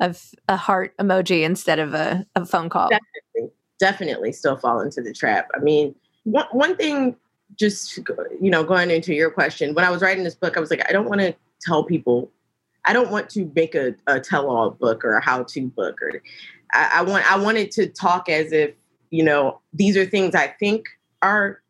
of 0.00 0.20
a 0.48 0.56
heart 0.56 0.96
emoji 0.98 1.42
instead 1.42 1.78
of 1.78 1.94
a, 1.94 2.26
a 2.34 2.44
phone 2.44 2.68
call? 2.68 2.88
Definitely, 2.88 3.54
definitely, 3.78 4.32
still 4.32 4.56
fall 4.56 4.80
into 4.80 5.00
the 5.00 5.12
trap. 5.12 5.48
I 5.54 5.60
mean, 5.60 5.94
one 6.24 6.46
one 6.50 6.76
thing, 6.76 7.16
just 7.58 7.98
you 8.40 8.50
know, 8.50 8.64
going 8.64 8.90
into 8.90 9.14
your 9.14 9.30
question, 9.30 9.74
when 9.74 9.84
I 9.84 9.90
was 9.90 10.02
writing 10.02 10.24
this 10.24 10.34
book, 10.34 10.56
I 10.56 10.60
was 10.60 10.70
like, 10.70 10.88
I 10.88 10.92
don't 10.92 11.08
want 11.08 11.20
to 11.20 11.34
tell 11.60 11.84
people, 11.84 12.30
I 12.84 12.92
don't 12.92 13.10
want 13.10 13.30
to 13.30 13.50
make 13.54 13.74
a, 13.74 13.94
a 14.06 14.20
tell 14.20 14.50
all 14.50 14.70
book 14.70 15.04
or 15.04 15.14
a 15.14 15.24
how 15.24 15.44
to 15.44 15.66
book, 15.68 16.00
or 16.02 16.22
I, 16.72 16.90
I 16.94 17.02
want 17.02 17.30
I 17.30 17.38
wanted 17.38 17.70
to 17.72 17.86
talk 17.86 18.28
as 18.28 18.52
if 18.52 18.72
you 19.10 19.22
know 19.22 19.60
these 19.72 19.96
are 19.96 20.06
things 20.06 20.34
I 20.34 20.48
think 20.48 20.86
are 21.22 21.60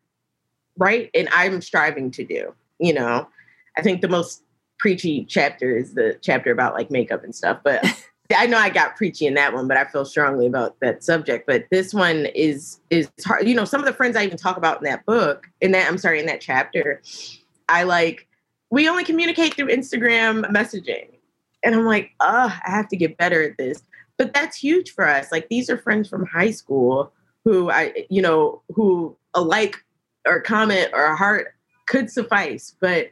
right 0.78 1.10
and 1.14 1.28
I'm 1.32 1.60
striving 1.60 2.10
to 2.12 2.24
do. 2.24 2.54
You 2.78 2.94
know, 2.94 3.28
I 3.76 3.82
think 3.82 4.00
the 4.00 4.08
most 4.08 4.42
preachy 4.78 5.24
chapter 5.24 5.76
is 5.76 5.94
the 5.94 6.18
chapter 6.20 6.50
about 6.50 6.74
like 6.74 6.90
makeup 6.90 7.22
and 7.24 7.34
stuff, 7.34 7.60
but 7.62 7.84
I 8.34 8.46
know 8.46 8.58
I 8.58 8.70
got 8.70 8.96
preachy 8.96 9.26
in 9.26 9.34
that 9.34 9.52
one, 9.52 9.68
but 9.68 9.76
I 9.76 9.84
feel 9.84 10.04
strongly 10.04 10.46
about 10.46 10.78
that 10.80 11.04
subject. 11.04 11.46
But 11.46 11.66
this 11.70 11.92
one 11.92 12.26
is 12.34 12.80
is 12.90 13.10
hard. 13.24 13.46
You 13.46 13.54
know, 13.54 13.64
some 13.64 13.80
of 13.80 13.86
the 13.86 13.92
friends 13.92 14.16
I 14.16 14.24
even 14.24 14.38
talk 14.38 14.56
about 14.56 14.78
in 14.78 14.84
that 14.84 15.04
book, 15.06 15.48
in 15.60 15.72
that 15.72 15.88
I'm 15.88 15.98
sorry, 15.98 16.20
in 16.20 16.26
that 16.26 16.40
chapter, 16.40 17.02
I 17.68 17.82
like 17.82 18.28
we 18.70 18.88
only 18.88 19.04
communicate 19.04 19.54
through 19.54 19.68
Instagram 19.68 20.44
messaging. 20.50 21.08
And 21.62 21.74
I'm 21.74 21.84
like, 21.84 22.10
oh, 22.20 22.58
I 22.64 22.70
have 22.70 22.88
to 22.88 22.96
get 22.96 23.18
better 23.18 23.42
at 23.42 23.58
this. 23.58 23.82
But 24.16 24.32
that's 24.32 24.56
huge 24.56 24.92
for 24.92 25.06
us. 25.06 25.30
Like 25.30 25.48
these 25.48 25.68
are 25.68 25.76
friends 25.76 26.08
from 26.08 26.26
high 26.26 26.50
school 26.50 27.12
who 27.44 27.70
I, 27.70 28.06
you 28.08 28.22
know, 28.22 28.62
who 28.74 29.16
a 29.34 29.42
like 29.42 29.76
or 30.26 30.40
comment 30.40 30.90
or 30.94 31.04
a 31.04 31.16
heart 31.16 31.54
could 31.86 32.10
suffice. 32.10 32.74
But 32.80 33.10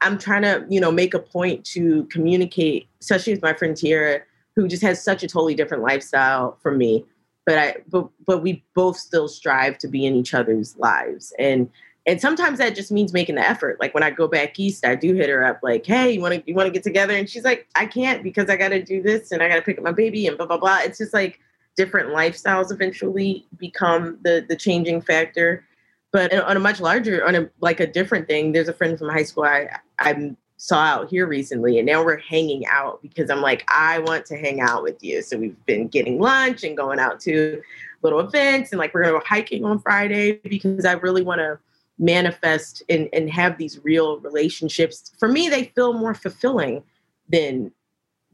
I'm 0.00 0.18
trying 0.18 0.42
to, 0.42 0.66
you 0.68 0.80
know, 0.80 0.90
make 0.90 1.14
a 1.14 1.18
point 1.18 1.64
to 1.66 2.04
communicate, 2.04 2.88
especially 3.00 3.34
with 3.34 3.42
my 3.42 3.52
friend 3.52 3.76
Tiara, 3.76 4.22
who 4.58 4.66
just 4.66 4.82
has 4.82 5.00
such 5.00 5.22
a 5.22 5.28
totally 5.28 5.54
different 5.54 5.84
lifestyle 5.84 6.58
from 6.60 6.76
me. 6.78 7.04
But 7.46 7.58
I, 7.58 7.76
but 7.88 8.08
but 8.26 8.42
we 8.42 8.64
both 8.74 8.96
still 8.96 9.28
strive 9.28 9.78
to 9.78 9.88
be 9.88 10.04
in 10.04 10.16
each 10.16 10.34
other's 10.34 10.76
lives, 10.76 11.32
and 11.38 11.70
and 12.06 12.20
sometimes 12.20 12.58
that 12.58 12.74
just 12.74 12.90
means 12.90 13.12
making 13.12 13.36
the 13.36 13.48
effort. 13.48 13.78
Like 13.80 13.94
when 13.94 14.02
I 14.02 14.10
go 14.10 14.26
back 14.26 14.58
east, 14.58 14.84
I 14.84 14.96
do 14.96 15.14
hit 15.14 15.30
her 15.30 15.44
up, 15.44 15.60
like, 15.62 15.86
"Hey, 15.86 16.10
you 16.10 16.20
want 16.20 16.34
to 16.34 16.42
you 16.44 16.54
want 16.54 16.66
to 16.66 16.72
get 16.72 16.82
together?" 16.82 17.14
And 17.14 17.30
she's 17.30 17.44
like, 17.44 17.68
"I 17.76 17.86
can't 17.86 18.24
because 18.24 18.50
I 18.50 18.56
got 18.56 18.70
to 18.70 18.82
do 18.82 19.00
this 19.00 19.30
and 19.30 19.42
I 19.44 19.48
got 19.48 19.54
to 19.54 19.62
pick 19.62 19.78
up 19.78 19.84
my 19.84 19.92
baby 19.92 20.26
and 20.26 20.36
blah 20.36 20.46
blah 20.46 20.58
blah." 20.58 20.78
It's 20.82 20.98
just 20.98 21.14
like 21.14 21.38
different 21.76 22.08
lifestyles 22.08 22.72
eventually 22.72 23.46
become 23.56 24.18
the 24.24 24.44
the 24.46 24.56
changing 24.56 25.02
factor. 25.02 25.64
But 26.10 26.34
uh, 26.34 26.44
on 26.48 26.56
a 26.56 26.60
much 26.60 26.80
larger, 26.80 27.24
on 27.24 27.36
a 27.36 27.48
like 27.60 27.78
a 27.78 27.86
different 27.86 28.26
thing, 28.26 28.52
there's 28.52 28.68
a 28.68 28.74
friend 28.74 28.98
from 28.98 29.08
high 29.08 29.22
school 29.22 29.44
I 29.44 29.78
I 30.00 30.34
saw 30.58 30.80
out 30.80 31.08
here 31.08 31.26
recently, 31.26 31.78
and 31.78 31.86
now 31.86 32.04
we're 32.04 32.18
hanging 32.18 32.66
out 32.66 33.00
because 33.00 33.30
I'm 33.30 33.40
like, 33.40 33.64
I 33.68 34.00
want 34.00 34.26
to 34.26 34.36
hang 34.36 34.60
out 34.60 34.82
with 34.82 35.02
you. 35.02 35.22
So 35.22 35.38
we've 35.38 35.66
been 35.66 35.88
getting 35.88 36.18
lunch 36.20 36.64
and 36.64 36.76
going 36.76 36.98
out 36.98 37.20
to 37.20 37.62
little 38.02 38.20
events, 38.20 38.72
and 38.72 38.78
like 38.78 38.92
we're 38.92 39.04
gonna 39.04 39.18
go 39.18 39.24
hiking 39.24 39.64
on 39.64 39.78
Friday 39.78 40.40
because 40.44 40.84
I 40.84 40.92
really 40.92 41.22
want 41.22 41.38
to 41.38 41.58
manifest 41.98 42.82
and, 42.88 43.08
and 43.12 43.30
have 43.30 43.56
these 43.56 43.80
real 43.84 44.18
relationships. 44.20 45.12
For 45.18 45.28
me, 45.28 45.48
they 45.48 45.64
feel 45.74 45.92
more 45.92 46.14
fulfilling 46.14 46.82
than 47.28 47.72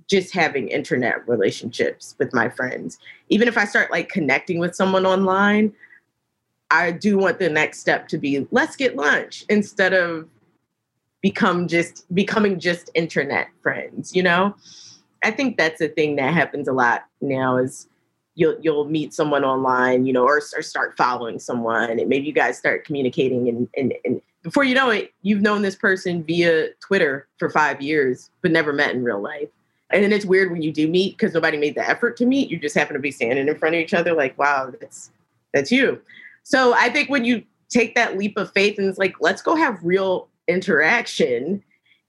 just 0.06 0.34
having 0.34 0.68
internet 0.68 1.26
relationships 1.28 2.14
with 2.18 2.34
my 2.34 2.48
friends. 2.48 2.98
Even 3.28 3.48
if 3.48 3.56
I 3.56 3.64
start 3.64 3.90
like 3.90 4.08
connecting 4.08 4.58
with 4.58 4.74
someone 4.74 5.06
online, 5.06 5.72
I 6.70 6.90
do 6.90 7.18
want 7.18 7.38
the 7.38 7.48
next 7.48 7.80
step 7.80 8.08
to 8.08 8.18
be 8.18 8.46
let's 8.50 8.76
get 8.76 8.96
lunch 8.96 9.44
instead 9.48 9.92
of 9.92 10.28
become 11.24 11.66
just 11.66 12.04
becoming 12.14 12.60
just 12.60 12.90
internet 12.92 13.48
friends, 13.62 14.14
you 14.14 14.22
know? 14.22 14.54
I 15.22 15.30
think 15.30 15.56
that's 15.56 15.80
a 15.80 15.88
thing 15.88 16.16
that 16.16 16.34
happens 16.34 16.68
a 16.68 16.72
lot 16.74 17.06
now 17.22 17.56
is 17.56 17.88
you'll 18.34 18.58
you'll 18.60 18.84
meet 18.84 19.14
someone 19.14 19.42
online, 19.42 20.04
you 20.04 20.12
know, 20.12 20.24
or, 20.24 20.42
or 20.54 20.60
start 20.60 20.98
following 20.98 21.38
someone 21.38 21.98
and 21.98 22.06
maybe 22.10 22.26
you 22.26 22.34
guys 22.34 22.58
start 22.58 22.84
communicating 22.84 23.48
and, 23.48 23.66
and 23.74 23.94
and 24.04 24.20
before 24.42 24.64
you 24.64 24.74
know 24.74 24.90
it, 24.90 25.14
you've 25.22 25.40
known 25.40 25.62
this 25.62 25.76
person 25.76 26.22
via 26.22 26.68
Twitter 26.87 27.26
for 27.38 27.48
five 27.48 27.80
years, 27.80 28.28
but 28.42 28.50
never 28.50 28.74
met 28.74 28.94
in 28.94 29.02
real 29.02 29.22
life. 29.22 29.48
And 29.88 30.04
then 30.04 30.12
it's 30.12 30.26
weird 30.26 30.52
when 30.52 30.60
you 30.60 30.72
do 30.72 30.87
meet 30.87 31.16
because 31.16 31.32
nobody 31.32 31.56
made 31.56 31.74
the 31.74 31.88
effort 31.88 32.18
to 32.18 32.26
meet. 32.26 32.50
You 32.50 32.58
just 32.58 32.74
happen 32.74 32.92
to 32.92 33.00
be 33.00 33.10
standing 33.10 33.48
in 33.48 33.58
front 33.58 33.76
of 33.76 33.80
each 33.80 33.94
other, 33.94 34.12
like, 34.12 34.37
wow, 34.38 34.70
that's 34.78 35.10
that's 35.54 35.72
you. 35.72 36.02
So 36.42 36.74
I 36.74 36.90
think 36.90 37.08
when 37.08 37.24
you 37.24 37.44
take 37.70 37.94
that 37.94 38.18
leap 38.18 38.37
of 38.37 38.52
faith 38.52 38.76
and 38.76 38.87
it's 38.87 38.98
like, 38.98 39.14
let's 39.20 39.40
go 39.40 39.54
have 39.56 39.78
real 39.82 40.28
interaction, 40.48 41.62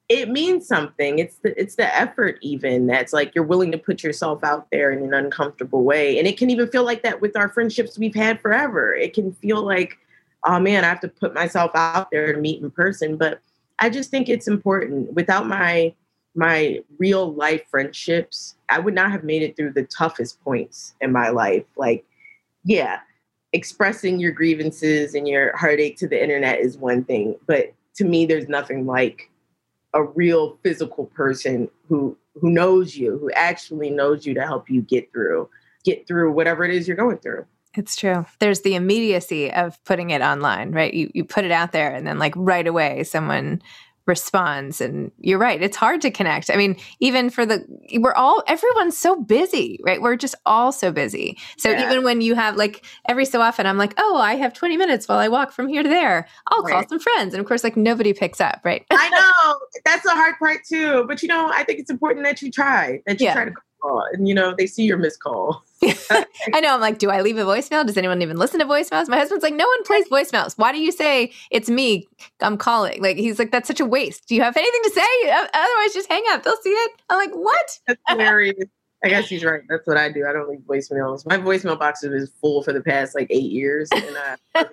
it 0.08 0.30
means 0.30 0.68
something. 0.68 1.20
It's 1.20 1.38
the 1.38 1.60
it's 1.60 1.76
the 1.76 1.96
effort 1.96 2.38
even 2.42 2.86
that's 2.88 3.14
like 3.14 3.34
you're 3.34 3.44
willing 3.44 3.72
to 3.72 3.78
put 3.78 4.04
yourself 4.04 4.44
out 4.44 4.68
there 4.72 4.92
in 4.92 5.04
an 5.04 5.14
uncomfortable 5.14 5.84
way. 5.84 6.20
And 6.20 6.28
it 6.28 6.38
can 6.38 6.50
even 6.50 6.70
feel 6.70 6.84
like 6.84 7.02
that 7.04 7.22
with 7.22 7.36
our 7.36 7.50
friendships 7.50 7.98
we've 7.98 8.16
had 8.16 8.40
forever. 8.40 8.94
It 8.94 9.14
can 9.14 9.34
feel 9.34 9.64
like, 9.64 9.98
oh 10.46 10.60
man, 10.60 10.84
I 10.84 10.90
have 10.90 11.00
to 11.02 11.08
put 11.08 11.34
myself 11.34 11.72
out 11.74 12.12
there 12.12 12.34
to 12.34 12.40
meet 12.40 12.62
in 12.62 12.70
person. 12.70 13.18
But 13.18 13.42
I 13.80 13.90
just 13.90 14.12
think 14.12 14.30
it's 14.30 14.48
important. 14.48 15.14
Without 15.14 15.48
my 15.48 15.94
my 16.36 16.84
real 17.00 17.34
life 17.34 17.64
friendships, 17.70 18.56
I 18.70 18.80
would 18.80 18.94
not 18.94 19.12
have 19.12 19.24
made 19.24 19.42
it 19.42 19.56
through 19.56 19.72
the 19.72 19.86
toughest 19.86 20.44
points 20.44 20.94
in 21.02 21.12
my 21.12 21.30
life. 21.30 21.66
Like, 21.78 22.06
yeah, 22.64 23.00
expressing 23.54 24.20
your 24.20 24.32
grievances 24.32 25.16
and 25.16 25.28
your 25.28 25.56
heartache 25.56 25.98
to 25.98 26.08
the 26.08 26.22
internet 26.22 26.60
is 26.60 26.78
one 26.78 27.06
thing, 27.06 27.38
but 27.48 27.74
to 27.96 28.06
me, 28.06 28.26
there's 28.26 28.48
nothing 28.48 28.86
like 28.86 29.30
a 29.94 30.04
real 30.04 30.58
physical 30.64 31.06
person 31.08 31.70
who 31.88 32.18
who 32.42 32.50
knows 32.50 32.98
you, 32.98 33.18
who 33.18 33.32
actually 33.32 33.90
knows 33.90 34.26
you 34.26 34.34
to 34.34 34.42
help 34.42 34.70
you 34.70 34.82
get 34.82 35.10
through 35.12 35.50
get 35.86 36.08
through 36.08 36.32
whatever 36.32 36.66
it 36.66 36.74
is 36.74 36.88
you're 36.88 36.98
going 36.98 37.20
through. 37.20 37.46
It's 37.76 37.96
true. 37.96 38.26
There's 38.40 38.62
the 38.62 38.76
immediacy 38.76 39.52
of 39.52 39.82
putting 39.84 40.10
it 40.10 40.22
online, 40.22 40.72
right? 40.72 40.94
You 40.94 41.12
you 41.14 41.24
put 41.24 41.46
it 41.46 41.52
out 41.52 41.72
there 41.72 41.94
and 41.94 42.06
then 42.08 42.20
like 42.20 42.34
right 42.36 42.66
away 42.68 43.04
someone 43.04 43.62
responds. 44.06 44.82
And 44.82 45.12
you're 45.20 45.40
right 45.40 45.62
it's 45.62 45.78
hard 45.78 46.02
to 46.02 46.12
connect. 46.12 46.50
I 46.50 46.56
mean 46.56 46.78
even 47.00 47.30
for 47.30 47.46
the 47.46 47.66
we're 48.00 48.14
all 48.14 48.44
everyone's 48.48 48.98
so 48.98 49.22
busy 49.22 49.80
right? 49.84 50.02
We're 50.02 50.16
just 50.16 50.36
all 50.46 50.72
so 50.72 50.92
busy. 50.92 51.38
So 51.58 51.70
yeah. 51.70 51.86
even 51.86 52.04
when 52.04 52.22
you 52.22 52.36
have 52.36 52.56
like 52.56 52.86
every 53.08 53.26
so 53.26 53.42
often 53.42 53.66
i'm 53.66 53.78
like 53.78 53.94
oh 53.98 54.18
i 54.18 54.36
have 54.36 54.54
20 54.54 54.78
minutes 54.78 55.08
while 55.08 55.20
i 55.20 55.28
walk 55.28 55.52
from 55.52 55.68
here 55.68 55.84
to 55.84 55.90
there. 55.90 56.28
I'll 56.48 56.64
right. 56.64 56.74
call 56.74 56.88
some 56.88 57.00
friends. 57.00 57.34
And 57.34 57.42
of 57.42 57.48
course 57.48 57.64
like 57.64 57.78
nobody 57.78 58.14
picks 58.14 58.42
up 58.42 58.62
right? 58.64 58.86
I 58.92 59.10
know. 59.10 59.60
That's 59.84 60.04
the 60.04 60.12
hard 60.12 60.36
part 60.40 60.62
too. 60.68 61.06
But 61.08 61.22
you 61.22 61.28
know 61.28 61.52
i 61.54 61.64
think 61.64 61.80
it's 61.80 61.90
important 61.90 62.26
that 62.26 62.42
you 62.42 62.52
try 62.52 63.02
that 63.06 63.20
you 63.20 63.26
yeah. 63.26 63.34
try 63.34 63.46
to 63.46 63.52
call 63.86 64.04
and 64.14 64.28
you 64.28 64.34
know 64.34 64.54
they 64.58 64.68
see 64.68 64.84
your 64.84 64.98
missed 64.98 65.22
call 65.22 65.64
I 66.54 66.62
know. 66.62 66.74
I'm 66.74 66.82
like, 66.82 66.98
do 66.98 67.10
I 67.10 67.22
leave 67.22 67.38
a 67.38 67.44
voicemail? 67.44 67.86
Does 67.86 67.98
anyone 67.98 68.22
even 68.22 68.38
listen 68.38 68.60
to 68.60 68.66
voicemails? 68.66 69.08
My 69.08 69.18
husband's 69.18 69.44
like, 69.44 69.54
no 69.54 69.68
one 69.68 69.84
plays 69.84 70.08
voicemails. 70.10 70.58
Why 70.58 70.72
do 70.72 70.80
you 70.80 70.92
say 70.92 71.32
it's 71.52 71.70
me? 71.70 72.08
I'm 72.42 72.58
calling. 72.58 73.02
Like, 73.02 73.18
he's 73.18 73.40
like, 73.40 73.52
that's 73.52 73.68
such 73.68 73.80
a 73.80 73.86
waste. 73.86 74.28
Do 74.28 74.36
you 74.36 74.42
have 74.42 74.56
anything 74.56 74.82
to 74.84 74.90
say? 74.92 75.30
Otherwise, 75.54 75.94
just 75.94 76.10
hang 76.10 76.24
up. 76.30 76.44
They'll 76.44 76.58
see 76.58 76.70
it. 76.70 76.92
I'm 77.10 77.18
like, 77.18 77.34
what? 77.34 77.80
That's 77.88 78.02
hilarious. 78.08 78.66
I 79.04 79.10
guess 79.10 79.28
he's 79.28 79.44
right. 79.44 79.62
That's 79.70 79.86
what 79.86 79.98
I 79.98 80.12
do. 80.12 80.26
I 80.28 80.34
don't 80.34 80.50
leave 80.50 80.62
voicemails. 80.62 81.26
My 81.28 81.38
voicemail 81.38 81.78
box 81.78 82.04
is 82.04 82.32
full 82.42 82.64
for 82.64 82.74
the 82.74 82.82
past 82.82 83.14
like 83.14 83.28
eight 83.30 83.52
years, 83.52 83.90
and 83.94 84.18
I, 84.56 84.66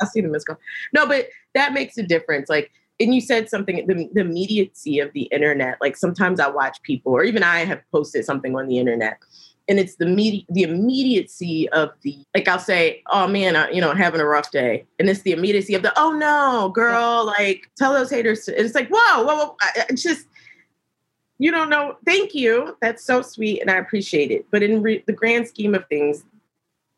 I 0.00 0.06
see 0.06 0.20
the 0.20 0.28
missed 0.28 0.46
call. 0.46 0.58
No, 0.92 1.06
but 1.06 1.28
that 1.54 1.72
makes 1.72 1.96
a 1.98 2.02
difference. 2.02 2.48
Like, 2.48 2.72
and 2.98 3.14
you 3.14 3.20
said 3.20 3.48
something 3.48 3.86
the, 3.86 4.08
the 4.12 4.20
immediacy 4.20 5.00
of 5.00 5.12
the 5.12 5.22
internet. 5.24 5.78
Like 5.80 5.96
sometimes 5.96 6.40
I 6.40 6.48
watch 6.48 6.80
people, 6.82 7.12
or 7.12 7.24
even 7.24 7.42
I 7.42 7.64
have 7.64 7.80
posted 7.92 8.24
something 8.24 8.56
on 8.56 8.68
the 8.68 8.78
internet 8.78 9.18
and 9.68 9.78
it's 9.78 9.96
the 9.96 10.06
med- 10.06 10.44
the 10.48 10.62
immediacy 10.62 11.68
of 11.70 11.90
the 12.02 12.18
like 12.34 12.48
I'll 12.48 12.58
say, 12.58 13.02
oh 13.10 13.26
man, 13.26 13.56
I, 13.56 13.70
you 13.70 13.80
know, 13.80 13.92
having 13.92 14.20
a 14.20 14.26
rough 14.26 14.50
day, 14.50 14.84
and 14.98 15.08
it's 15.08 15.22
the 15.22 15.32
immediacy 15.32 15.74
of 15.74 15.82
the 15.82 15.92
oh 15.96 16.12
no, 16.12 16.70
girl, 16.70 17.24
like 17.26 17.70
tell 17.76 17.92
those 17.92 18.10
haters. 18.10 18.44
To, 18.44 18.60
it's 18.60 18.74
like 18.74 18.88
whoa, 18.88 19.24
whoa, 19.24 19.36
whoa, 19.36 19.56
it's 19.88 20.02
just 20.02 20.26
you 21.38 21.50
don't 21.50 21.68
know. 21.68 21.96
Thank 22.04 22.34
you, 22.34 22.76
that's 22.80 23.04
so 23.04 23.22
sweet, 23.22 23.60
and 23.60 23.70
I 23.70 23.76
appreciate 23.76 24.30
it. 24.30 24.46
But 24.50 24.62
in 24.62 24.82
re- 24.82 25.04
the 25.06 25.12
grand 25.12 25.48
scheme 25.48 25.74
of 25.74 25.86
things, 25.88 26.24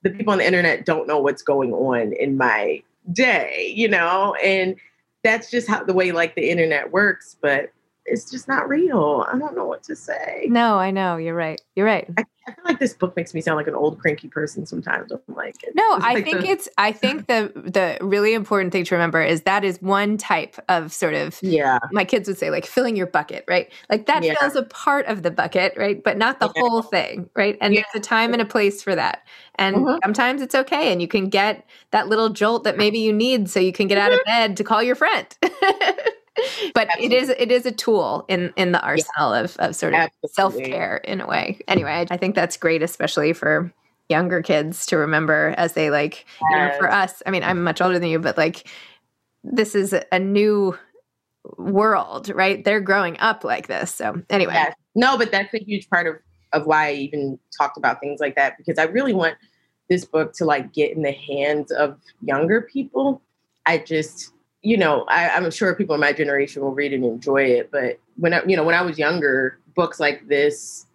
the 0.02 0.10
people 0.10 0.32
on 0.32 0.38
the 0.38 0.46
internet 0.46 0.84
don't 0.84 1.06
know 1.06 1.18
what's 1.18 1.42
going 1.42 1.72
on 1.72 2.12
in 2.12 2.36
my 2.36 2.82
day, 3.12 3.72
you 3.74 3.88
know, 3.88 4.34
and 4.44 4.76
that's 5.22 5.50
just 5.50 5.68
how 5.68 5.84
the 5.84 5.94
way 5.94 6.12
like 6.12 6.34
the 6.34 6.50
internet 6.50 6.92
works. 6.92 7.36
But 7.40 7.72
it's 8.06 8.30
just 8.30 8.48
not 8.48 8.68
real. 8.68 9.26
I 9.30 9.38
don't 9.38 9.56
know 9.56 9.66
what 9.66 9.82
to 9.84 9.96
say. 9.96 10.46
No, 10.48 10.76
I 10.78 10.90
know. 10.90 11.16
You're 11.16 11.34
right. 11.34 11.60
You're 11.76 11.86
right. 11.86 12.08
I 12.16 12.24
I 12.48 12.52
feel 12.54 12.64
like 12.64 12.78
this 12.78 12.94
book 12.94 13.14
makes 13.16 13.34
me 13.34 13.40
sound 13.40 13.56
like 13.56 13.66
an 13.66 13.74
old 13.74 13.98
cranky 13.98 14.28
person 14.28 14.64
sometimes. 14.66 15.12
I'm 15.12 15.20
like, 15.34 15.56
no, 15.74 15.82
I 16.00 16.14
like 16.14 16.24
think 16.24 16.40
the- 16.40 16.48
it's. 16.48 16.68
I 16.78 16.92
think 17.02 17.26
the 17.26 17.52
the 17.54 17.98
really 18.04 18.32
important 18.34 18.72
thing 18.72 18.84
to 18.84 18.94
remember 18.94 19.22
is 19.22 19.42
that 19.42 19.64
is 19.64 19.80
one 19.82 20.16
type 20.16 20.56
of 20.68 20.92
sort 20.92 21.14
of. 21.14 21.38
yeah, 21.42 21.78
My 21.92 22.04
kids 22.04 22.26
would 22.28 22.38
say 22.38 22.50
like 22.50 22.64
filling 22.66 22.96
your 22.96 23.06
bucket, 23.06 23.44
right? 23.48 23.70
Like 23.90 24.06
that 24.06 24.24
Yeah. 24.24 24.34
fills 24.40 24.56
a 24.56 24.62
part 24.62 25.06
of 25.06 25.22
the 25.22 25.30
bucket, 25.30 25.74
right? 25.76 26.02
But 26.02 26.16
not 26.16 26.40
the 26.40 26.46
Yeah. 26.54 26.62
whole 26.62 26.82
thing, 26.82 27.28
right? 27.36 27.58
And 27.60 27.74
Yeah. 27.74 27.82
there's 27.92 28.02
a 28.02 28.06
time 28.06 28.32
and 28.32 28.40
a 28.42 28.46
place 28.46 28.82
for 28.82 28.94
that. 28.94 29.26
And 29.56 29.76
Mhm. 29.76 29.98
sometimes 30.04 30.40
it's 30.42 30.54
okay, 30.54 30.92
and 30.92 31.02
you 31.02 31.08
can 31.08 31.28
get 31.28 31.66
that 31.90 32.08
little 32.08 32.28
jolt 32.30 32.64
that 32.64 32.76
maybe 32.78 32.98
you 32.98 33.12
need 33.12 33.50
so 33.50 33.60
you 33.60 33.72
can 33.72 33.88
get 33.88 33.98
out 33.98 34.12
of 34.12 34.20
bed 34.24 34.56
to 34.56 34.64
call 34.64 34.82
your 34.82 34.94
friend. 34.94 35.26
but 36.74 36.88
it 36.98 37.12
is 37.12 37.28
it 37.28 37.50
is 37.50 37.66
a 37.66 37.72
tool 37.72 38.24
in 38.28 38.52
in 38.56 38.72
the 38.72 38.80
arsenal 38.80 39.32
of 39.32 39.56
of 39.58 39.74
sort 39.74 39.94
of 39.94 40.10
self 40.26 40.56
care 40.56 40.98
in 40.98 41.20
a 41.20 41.26
way. 41.26 41.60
Anyway, 41.68 42.06
I, 42.10 42.16
think 42.16 42.34
that's 42.34 42.56
great, 42.56 42.82
especially 42.82 43.32
for 43.32 43.72
younger 44.08 44.42
kids 44.42 44.86
to 44.86 44.96
remember 44.96 45.54
as 45.56 45.72
they 45.74 45.90
like. 45.90 46.24
You 46.50 46.56
know, 46.56 46.74
for 46.78 46.90
us, 46.90 47.22
I 47.26 47.30
mean, 47.30 47.42
I'm 47.42 47.62
much 47.62 47.80
older 47.80 47.98
than 47.98 48.08
you, 48.08 48.18
but 48.18 48.36
like 48.36 48.68
this 49.44 49.74
is 49.74 49.92
a- 49.92 50.04
a 50.12 50.18
new 50.18 50.76
world, 51.56 52.28
right? 52.30 52.64
They're 52.64 52.80
growing 52.80 53.18
up 53.20 53.44
like 53.44 53.68
this. 53.68 53.94
So 53.94 54.22
anyway, 54.30 54.54
Yes. 54.54 54.74
No, 54.94 55.16
but 55.16 55.30
that's 55.30 55.54
a 55.54 55.58
huge 55.58 55.88
part 55.88 56.06
of 56.06 56.16
of 56.52 56.66
why 56.66 56.88
I 56.88 56.92
even 56.92 57.38
talked 57.58 57.76
about 57.76 58.00
things 58.00 58.20
like 58.20 58.34
that 58.36 58.56
because 58.56 58.78
I 58.78 58.84
really 58.84 59.12
want 59.12 59.36
this 59.88 60.04
book 60.04 60.32
to 60.34 60.44
like 60.44 60.72
get 60.72 60.94
in 60.94 61.02
the 61.02 61.12
hands 61.12 61.70
of 61.70 61.98
younger 62.22 62.62
people. 62.62 63.22
I 63.66 63.78
just, 63.78 64.32
you 64.62 64.76
know, 64.76 65.04
I, 65.08 65.30
I'm 65.30 65.50
sure 65.50 65.74
people 65.74 65.94
in 65.94 66.00
my 66.00 66.12
generation 66.12 66.62
will 66.62 66.74
read 66.74 66.92
and 66.92 67.04
enjoy 67.04 67.44
it, 67.44 67.70
but 67.70 67.98
when 68.16 68.34
I, 68.34 68.42
you 68.44 68.56
know, 68.56 68.64
when 68.64 68.74
I 68.74 68.82
was 68.82 68.98
younger, 68.98 69.58
books 69.74 70.00
like 70.00 70.26
this 70.28 70.86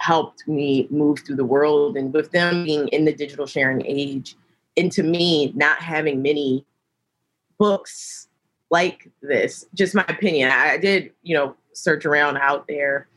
helped 0.00 0.46
me 0.46 0.86
move 0.90 1.20
through 1.20 1.36
the 1.36 1.44
world, 1.44 1.96
and 1.96 2.12
with 2.12 2.30
them 2.30 2.64
being 2.64 2.88
in 2.88 3.04
the 3.04 3.12
digital 3.12 3.46
sharing 3.46 3.84
age, 3.84 4.36
and 4.76 4.92
to 4.92 5.02
me, 5.02 5.52
not 5.56 5.78
having 5.78 6.22
many 6.22 6.64
books 7.58 8.28
like 8.70 9.10
this, 9.22 9.64
just 9.74 9.94
my 9.94 10.04
opinion. 10.08 10.50
I 10.50 10.76
did, 10.76 11.12
you 11.22 11.34
know, 11.34 11.56
search 11.72 12.04
around 12.04 12.36
out 12.36 12.66
there. 12.68 13.08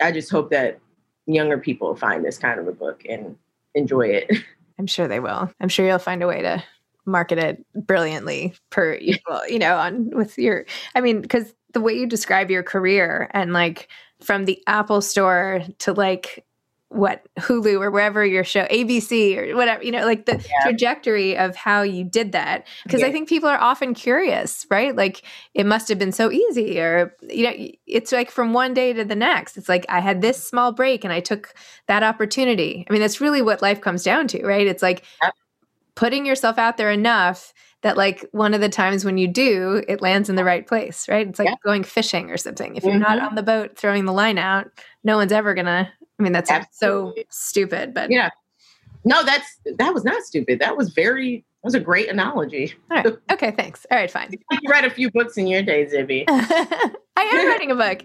I 0.00 0.12
just 0.12 0.30
hope 0.30 0.50
that 0.50 0.78
younger 1.26 1.58
people 1.58 1.94
find 1.96 2.24
this 2.24 2.38
kind 2.38 2.60
of 2.60 2.68
a 2.68 2.72
book 2.72 3.02
and 3.08 3.36
enjoy 3.74 4.08
it. 4.08 4.30
I'm 4.78 4.86
sure 4.86 5.08
they 5.08 5.20
will. 5.20 5.50
I'm 5.60 5.68
sure 5.68 5.86
you'll 5.86 5.98
find 5.98 6.22
a 6.22 6.28
way 6.28 6.42
to 6.42 6.62
market 7.08 7.38
it 7.38 7.64
brilliantly 7.74 8.54
per 8.70 8.94
you 9.48 9.58
know, 9.58 9.76
on 9.76 10.10
with 10.10 10.38
your 10.38 10.66
I 10.94 11.00
mean, 11.00 11.20
because 11.22 11.54
the 11.74 11.80
way 11.80 11.92
you 11.94 12.06
describe 12.06 12.50
your 12.50 12.62
career 12.62 13.30
and 13.34 13.52
like 13.52 13.88
from 14.22 14.44
the 14.46 14.62
Apple 14.66 15.00
store 15.00 15.62
to 15.80 15.92
like 15.92 16.44
what 16.90 17.22
Hulu 17.38 17.80
or 17.82 17.90
wherever 17.90 18.24
your 18.24 18.44
show 18.44 18.64
ABC 18.70 19.36
or 19.36 19.54
whatever, 19.56 19.82
you 19.84 19.92
know, 19.92 20.06
like 20.06 20.24
the 20.24 20.32
Yeah. 20.32 20.44
trajectory 20.62 21.36
of 21.36 21.54
how 21.54 21.82
you 21.82 22.02
did 22.02 22.32
that. 22.32 22.66
Because 22.84 23.02
I 23.02 23.12
think 23.12 23.28
people 23.28 23.48
are 23.50 23.58
often 23.60 23.92
curious, 23.92 24.66
right? 24.70 24.96
Like 24.96 25.22
it 25.52 25.66
must 25.66 25.88
have 25.90 25.98
been 25.98 26.12
so 26.12 26.32
easy, 26.32 26.80
or 26.80 27.14
you 27.28 27.44
know, 27.44 27.68
it's 27.86 28.10
like 28.10 28.30
from 28.30 28.54
one 28.54 28.72
day 28.72 28.94
to 28.94 29.04
the 29.04 29.14
next. 29.14 29.58
It's 29.58 29.68
like 29.68 29.84
I 29.90 30.00
had 30.00 30.22
this 30.22 30.42
small 30.42 30.72
break 30.72 31.04
and 31.04 31.12
I 31.12 31.20
took 31.20 31.52
that 31.88 32.02
opportunity. 32.02 32.86
I 32.88 32.92
mean, 32.92 33.02
that's 33.02 33.20
really 33.20 33.42
what 33.42 33.60
life 33.60 33.82
comes 33.82 34.02
down 34.02 34.26
to, 34.28 34.42
right? 34.46 34.66
It's 34.66 34.82
like 34.82 35.04
Yep. 35.22 35.34
Putting 35.98 36.24
yourself 36.24 36.58
out 36.58 36.76
there 36.76 36.92
enough 36.92 37.52
that 37.82 37.96
like 37.96 38.24
one 38.30 38.54
of 38.54 38.60
the 38.60 38.68
times 38.68 39.04
when 39.04 39.18
you 39.18 39.26
do, 39.26 39.82
it 39.88 40.00
lands 40.00 40.28
in 40.30 40.36
the 40.36 40.44
right 40.44 40.64
place, 40.64 41.08
right? 41.08 41.26
It's 41.28 41.40
like 41.40 41.48
Yeah. 41.48 41.54
going 41.64 41.82
fishing 41.82 42.30
or 42.30 42.36
something. 42.36 42.76
If 42.76 42.84
you're 42.84 42.94
not 42.94 43.18
Mhm. 43.18 43.26
on 43.30 43.34
the 43.34 43.42
boat 43.42 43.76
throwing 43.76 44.04
the 44.04 44.12
line 44.12 44.38
out, 44.38 44.68
no 45.02 45.16
one's 45.16 45.32
ever 45.32 45.54
gonna. 45.54 45.92
I 46.18 46.22
mean, 46.22 46.32
that's 46.32 46.50
so 46.72 47.14
stupid, 47.30 47.94
but 47.94 48.10
yeah. 48.12 48.30
No, 49.04 49.24
that's 49.24 49.58
that 49.76 49.92
was 49.92 50.04
not 50.04 50.22
stupid. 50.22 50.60
That 50.60 50.76
was 50.76 50.90
very 50.90 51.44
that 51.62 51.66
was 51.66 51.74
a 51.74 51.80
great 51.80 52.08
analogy. 52.08 52.74
all 52.92 52.96
right. 53.02 53.16
Okay, 53.32 53.50
thanks. 53.50 53.84
All 53.90 53.98
right, 53.98 54.10
fine. 54.10 54.30
You 54.32 54.70
read 54.70 54.84
a 54.84 54.90
few 54.90 55.10
books 55.10 55.36
in 55.36 55.48
your 55.48 55.62
day, 55.62 55.84
Zibby. 55.86 56.24
I 56.28 57.22
am 57.22 57.46
writing 57.48 57.72
a 57.72 57.74
book. 57.74 58.04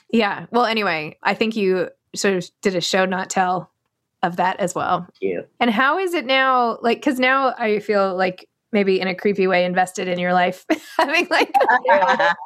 yeah. 0.12 0.46
Well, 0.50 0.64
anyway, 0.64 1.18
I 1.22 1.34
think 1.34 1.56
you 1.56 1.90
sort 2.14 2.34
of 2.34 2.50
did 2.62 2.74
a 2.74 2.80
show 2.80 3.04
not 3.04 3.28
tell 3.28 3.70
of 4.22 4.36
that 4.36 4.58
as 4.60 4.74
well. 4.74 5.06
And 5.60 5.70
how 5.70 5.98
is 5.98 6.14
it 6.14 6.26
now? 6.26 6.78
Like, 6.82 6.98
because 6.98 7.18
now 7.18 7.54
I 7.58 7.78
feel 7.78 8.16
like 8.16 8.48
maybe 8.72 9.00
in 9.00 9.08
a 9.08 9.14
creepy 9.14 9.46
way 9.46 9.64
invested 9.64 10.08
in 10.08 10.18
your 10.18 10.32
life, 10.32 10.64
having 10.98 11.26
like 11.30 11.52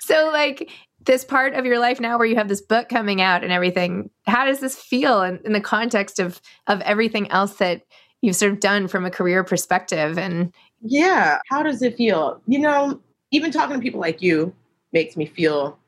so 0.00 0.30
like 0.32 0.70
this 1.04 1.24
part 1.24 1.54
of 1.54 1.64
your 1.64 1.78
life 1.78 2.00
now 2.00 2.18
where 2.18 2.26
you 2.26 2.36
have 2.36 2.48
this 2.48 2.60
book 2.60 2.88
coming 2.88 3.20
out 3.20 3.42
and 3.42 3.52
everything. 3.52 4.10
How 4.26 4.44
does 4.44 4.60
this 4.60 4.76
feel 4.76 5.22
in, 5.22 5.40
in 5.44 5.52
the 5.52 5.60
context 5.60 6.18
of 6.18 6.40
of 6.66 6.80
everything 6.82 7.30
else 7.30 7.56
that 7.56 7.82
you've 8.20 8.36
sort 8.36 8.52
of 8.52 8.60
done 8.60 8.88
from 8.88 9.04
a 9.04 9.10
career 9.10 9.44
perspective? 9.44 10.18
And 10.18 10.52
Yeah. 10.80 11.38
How 11.48 11.62
does 11.62 11.82
it 11.82 11.96
feel? 11.96 12.40
You 12.46 12.60
know, 12.60 13.00
even 13.30 13.50
talking 13.50 13.76
to 13.76 13.82
people 13.82 14.00
like 14.00 14.22
you 14.22 14.54
makes 14.92 15.16
me 15.16 15.26
feel 15.26 15.78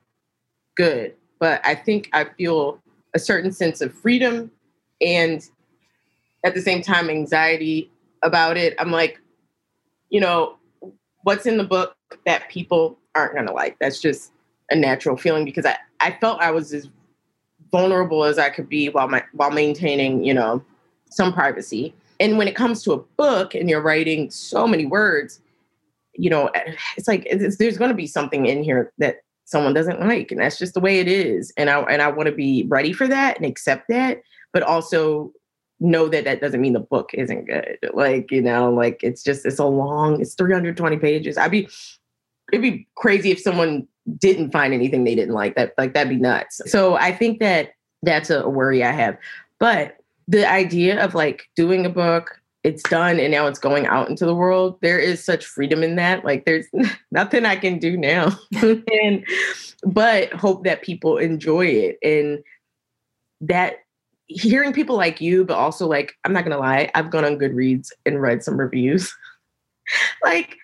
good. 0.76 1.14
But 1.38 1.60
I 1.64 1.74
think 1.74 2.08
I 2.12 2.24
feel 2.24 2.80
a 3.14 3.18
certain 3.18 3.52
sense 3.52 3.80
of 3.80 3.92
freedom 3.92 4.50
and 5.04 5.48
at 6.44 6.54
the 6.54 6.60
same 6.60 6.82
time 6.82 7.10
anxiety 7.10 7.90
about 8.22 8.56
it. 8.56 8.74
I'm 8.78 8.90
like, 8.90 9.20
you 10.10 10.20
know, 10.20 10.56
what's 11.22 11.46
in 11.46 11.56
the 11.56 11.64
book 11.64 11.96
that 12.26 12.48
people 12.48 12.98
aren't 13.14 13.34
gonna 13.34 13.52
like? 13.52 13.76
That's 13.80 14.00
just 14.00 14.32
a 14.70 14.76
natural 14.76 15.16
feeling 15.16 15.44
because 15.44 15.66
I, 15.66 15.76
I 16.00 16.16
felt 16.20 16.40
I 16.40 16.50
was 16.50 16.72
as 16.72 16.88
vulnerable 17.70 18.24
as 18.24 18.38
I 18.38 18.50
could 18.50 18.68
be 18.68 18.88
while 18.88 19.08
my 19.08 19.22
while 19.32 19.50
maintaining, 19.50 20.24
you 20.24 20.34
know, 20.34 20.62
some 21.10 21.32
privacy. 21.32 21.94
And 22.20 22.38
when 22.38 22.48
it 22.48 22.54
comes 22.54 22.82
to 22.84 22.92
a 22.92 22.98
book 22.98 23.54
and 23.54 23.68
you're 23.68 23.82
writing 23.82 24.30
so 24.30 24.66
many 24.66 24.86
words, 24.86 25.40
you 26.14 26.30
know, 26.30 26.50
it's 26.96 27.08
like 27.08 27.26
it's, 27.26 27.56
there's 27.56 27.76
going 27.76 27.90
to 27.90 27.96
be 27.96 28.06
something 28.06 28.46
in 28.46 28.62
here 28.62 28.92
that 28.98 29.16
someone 29.44 29.74
doesn't 29.74 30.00
like, 30.00 30.30
and 30.30 30.40
that's 30.40 30.58
just 30.58 30.74
the 30.74 30.80
way 30.80 31.00
it 31.00 31.08
is. 31.08 31.52
And 31.56 31.68
I 31.68 31.80
and 31.82 32.00
I 32.00 32.08
want 32.08 32.28
to 32.28 32.34
be 32.34 32.64
ready 32.68 32.92
for 32.92 33.08
that 33.08 33.36
and 33.36 33.46
accept 33.46 33.88
that, 33.88 34.22
but 34.54 34.62
also 34.62 35.30
know 35.80 36.08
that 36.08 36.24
that 36.24 36.40
doesn't 36.40 36.62
mean 36.62 36.72
the 36.72 36.80
book 36.80 37.10
isn't 37.12 37.44
good. 37.44 37.78
Like 37.92 38.30
you 38.30 38.40
know, 38.40 38.72
like 38.72 39.00
it's 39.02 39.22
just 39.22 39.44
it's 39.44 39.58
a 39.58 39.66
long, 39.66 40.22
it's 40.22 40.34
320 40.34 40.96
pages. 40.96 41.36
I'd 41.36 41.50
be 41.50 41.68
it'd 42.52 42.62
be 42.62 42.88
crazy 42.94 43.30
if 43.30 43.40
someone 43.40 43.86
didn't 44.16 44.52
find 44.52 44.72
anything 44.72 45.04
they 45.04 45.14
didn't 45.14 45.34
like. 45.34 45.56
That 45.56 45.74
like 45.76 45.92
that'd 45.92 46.08
be 46.08 46.16
nuts. 46.16 46.62
So 46.66 46.94
I 46.96 47.12
think 47.12 47.40
that 47.40 47.72
that's 48.02 48.30
a 48.30 48.48
worry 48.48 48.82
I 48.82 48.92
have, 48.92 49.18
but 49.58 49.98
the 50.26 50.50
idea 50.50 51.04
of 51.04 51.14
like 51.14 51.42
doing 51.54 51.84
a 51.84 51.90
book 51.90 52.40
it's 52.62 52.82
done 52.84 53.20
and 53.20 53.30
now 53.30 53.46
it's 53.46 53.58
going 53.58 53.86
out 53.86 54.08
into 54.08 54.24
the 54.24 54.34
world 54.34 54.78
there 54.80 54.98
is 54.98 55.22
such 55.22 55.44
freedom 55.44 55.82
in 55.82 55.96
that 55.96 56.24
like 56.24 56.46
there's 56.46 56.66
nothing 57.10 57.44
i 57.44 57.54
can 57.54 57.78
do 57.78 57.94
now 57.94 58.30
and 58.62 59.24
but 59.84 60.32
hope 60.32 60.64
that 60.64 60.82
people 60.82 61.18
enjoy 61.18 61.66
it 61.66 61.98
and 62.02 62.42
that 63.40 63.83
hearing 64.26 64.72
people 64.72 64.96
like 64.96 65.20
you 65.20 65.44
but 65.44 65.56
also 65.56 65.86
like 65.86 66.14
i'm 66.24 66.32
not 66.32 66.44
gonna 66.44 66.58
lie 66.58 66.90
i've 66.94 67.10
gone 67.10 67.24
on 67.24 67.38
goodreads 67.38 67.90
and 68.06 68.20
read 68.20 68.42
some 68.42 68.58
reviews. 68.58 69.14
Like 70.24 70.56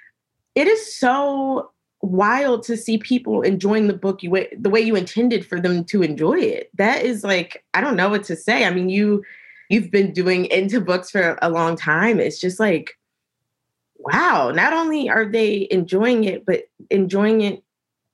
it 0.55 0.67
is 0.67 0.97
so 0.97 1.73
wild 2.01 2.63
to 2.63 2.77
see 2.79 2.97
people 2.97 3.43
enjoying 3.43 3.87
the 3.87 3.93
book 3.93 4.23
you 4.23 4.47
the 4.59 4.71
way 4.71 4.81
you 4.81 4.97
intended 4.97 5.47
for 5.47 5.61
them 5.61 5.85
to 5.85 6.03
enjoy 6.03 6.39
it. 6.39 6.71
That 6.79 7.05
is 7.05 7.23
like 7.23 7.63
i 7.75 7.83
don't 7.83 7.97
know 7.97 8.09
what 8.09 8.25
to 8.25 8.37
say. 8.37 8.65
I 8.65 8.71
mean 8.71 8.89
you 8.89 9.23
you've 9.69 9.91
been 9.91 10.15
doing 10.15 10.47
into 10.47 10.81
books 10.81 11.11
for 11.11 11.39
a 11.43 11.51
long 11.51 11.77
time. 11.77 12.19
It's 12.19 12.41
just 12.41 12.59
like 12.59 12.99
wow 13.99 14.51
not 14.55 14.73
only 14.73 15.11
are 15.11 15.27
they 15.27 15.69
enjoying 15.71 16.25
it 16.25 16.47
but 16.47 16.63
enjoying 16.89 17.43
it 17.43 17.63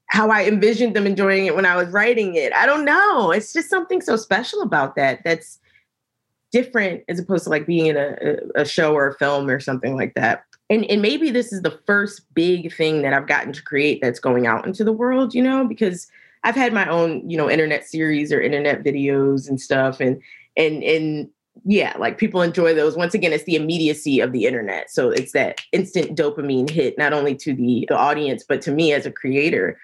how 0.08 0.30
i 0.30 0.44
envisioned 0.44 0.94
them 0.94 1.06
enjoying 1.06 1.46
it 1.46 1.54
when 1.54 1.66
i 1.66 1.76
was 1.76 1.88
writing 1.88 2.34
it 2.34 2.52
i 2.52 2.66
don't 2.66 2.84
know 2.84 3.30
it's 3.30 3.52
just 3.52 3.68
something 3.68 4.00
so 4.00 4.16
special 4.16 4.62
about 4.62 4.96
that 4.96 5.20
that's 5.24 5.58
different 6.52 7.02
as 7.08 7.18
opposed 7.18 7.44
to 7.44 7.50
like 7.50 7.66
being 7.66 7.86
in 7.86 7.96
a, 7.96 8.36
a 8.54 8.64
show 8.64 8.94
or 8.94 9.08
a 9.08 9.14
film 9.14 9.48
or 9.48 9.60
something 9.60 9.96
like 9.96 10.14
that 10.14 10.44
and 10.70 10.84
and 10.86 11.02
maybe 11.02 11.30
this 11.30 11.52
is 11.52 11.62
the 11.62 11.78
first 11.86 12.22
big 12.34 12.72
thing 12.72 13.02
that 13.02 13.12
i've 13.12 13.26
gotten 13.26 13.52
to 13.52 13.62
create 13.62 14.00
that's 14.00 14.20
going 14.20 14.46
out 14.46 14.66
into 14.66 14.84
the 14.84 14.92
world 14.92 15.34
you 15.34 15.42
know 15.42 15.66
because 15.66 16.06
i've 16.44 16.54
had 16.54 16.72
my 16.72 16.88
own 16.88 17.28
you 17.28 17.36
know 17.36 17.50
internet 17.50 17.86
series 17.86 18.32
or 18.32 18.40
internet 18.40 18.84
videos 18.84 19.48
and 19.48 19.60
stuff 19.60 20.00
and 20.00 20.20
and 20.56 20.82
and 20.82 21.28
yeah, 21.64 21.94
like 21.98 22.18
people 22.18 22.42
enjoy 22.42 22.74
those. 22.74 22.96
Once 22.96 23.14
again, 23.14 23.32
it's 23.32 23.44
the 23.44 23.56
immediacy 23.56 24.20
of 24.20 24.32
the 24.32 24.44
internet. 24.44 24.90
So 24.90 25.10
it's 25.10 25.32
that 25.32 25.60
instant 25.72 26.16
dopamine 26.16 26.68
hit, 26.68 26.98
not 26.98 27.12
only 27.12 27.34
to 27.36 27.54
the, 27.54 27.86
the 27.88 27.96
audience, 27.96 28.44
but 28.46 28.60
to 28.62 28.72
me 28.72 28.92
as 28.92 29.06
a 29.06 29.10
creator. 29.12 29.78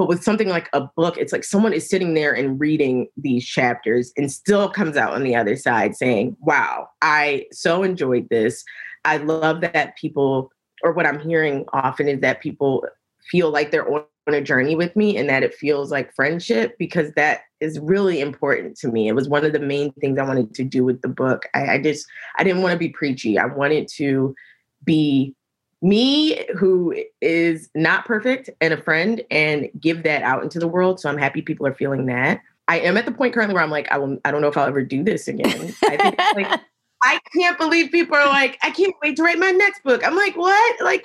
But 0.00 0.08
with 0.08 0.24
something 0.24 0.48
like 0.48 0.70
a 0.72 0.88
book, 0.96 1.18
it's 1.18 1.30
like 1.30 1.44
someone 1.44 1.74
is 1.74 1.86
sitting 1.86 2.14
there 2.14 2.32
and 2.32 2.58
reading 2.58 3.08
these 3.18 3.44
chapters 3.44 4.14
and 4.16 4.32
still 4.32 4.70
comes 4.70 4.96
out 4.96 5.12
on 5.12 5.24
the 5.24 5.36
other 5.36 5.56
side 5.56 5.94
saying, 5.94 6.38
wow, 6.40 6.88
I 7.02 7.44
so 7.52 7.82
enjoyed 7.82 8.26
this. 8.30 8.64
I 9.04 9.18
love 9.18 9.60
that 9.60 9.98
people, 9.98 10.52
or 10.82 10.92
what 10.92 11.04
I'm 11.04 11.20
hearing 11.20 11.66
often 11.74 12.08
is 12.08 12.20
that 12.20 12.40
people 12.40 12.86
feel 13.30 13.50
like 13.50 13.72
they're 13.72 13.92
on 13.92 14.06
a 14.26 14.40
journey 14.40 14.74
with 14.74 14.96
me 14.96 15.18
and 15.18 15.28
that 15.28 15.42
it 15.42 15.54
feels 15.54 15.90
like 15.90 16.14
friendship 16.14 16.78
because 16.78 17.12
that 17.16 17.40
is 17.60 17.78
really 17.78 18.22
important 18.22 18.78
to 18.78 18.88
me. 18.88 19.06
It 19.06 19.14
was 19.14 19.28
one 19.28 19.44
of 19.44 19.52
the 19.52 19.60
main 19.60 19.92
things 20.00 20.18
I 20.18 20.24
wanted 20.24 20.54
to 20.54 20.64
do 20.64 20.82
with 20.82 21.02
the 21.02 21.08
book. 21.08 21.42
I, 21.52 21.74
I 21.74 21.82
just 21.82 22.06
I 22.38 22.44
didn't 22.44 22.62
want 22.62 22.72
to 22.72 22.78
be 22.78 22.88
preachy. 22.88 23.38
I 23.38 23.44
wanted 23.44 23.86
to 23.96 24.34
be 24.82 25.34
me 25.82 26.44
who 26.58 26.94
is 27.20 27.70
not 27.74 28.04
perfect 28.04 28.50
and 28.60 28.74
a 28.74 28.76
friend 28.76 29.22
and 29.30 29.70
give 29.80 30.02
that 30.02 30.22
out 30.22 30.42
into 30.42 30.58
the 30.58 30.68
world. 30.68 31.00
So 31.00 31.08
I'm 31.08 31.18
happy 31.18 31.42
people 31.42 31.66
are 31.66 31.74
feeling 31.74 32.06
that. 32.06 32.40
I 32.68 32.80
am 32.80 32.96
at 32.96 33.04
the 33.04 33.12
point 33.12 33.34
currently 33.34 33.54
where 33.54 33.62
I'm 33.62 33.70
like, 33.70 33.90
I 33.90 33.98
will 33.98 34.18
I 34.24 34.30
don't 34.30 34.42
know 34.42 34.48
if 34.48 34.56
I'll 34.56 34.66
ever 34.66 34.82
do 34.82 35.02
this 35.02 35.26
again. 35.26 35.74
I 35.84 35.96
think 35.96 36.18
like 36.36 36.60
I 37.02 37.18
can't 37.34 37.58
believe 37.58 37.90
people 37.90 38.16
are 38.16 38.28
like, 38.28 38.58
I 38.62 38.70
can't 38.70 38.94
wait 39.02 39.16
to 39.16 39.22
write 39.22 39.38
my 39.38 39.50
next 39.50 39.82
book. 39.82 40.06
I'm 40.06 40.14
like, 40.14 40.36
what? 40.36 40.80
Like, 40.82 41.02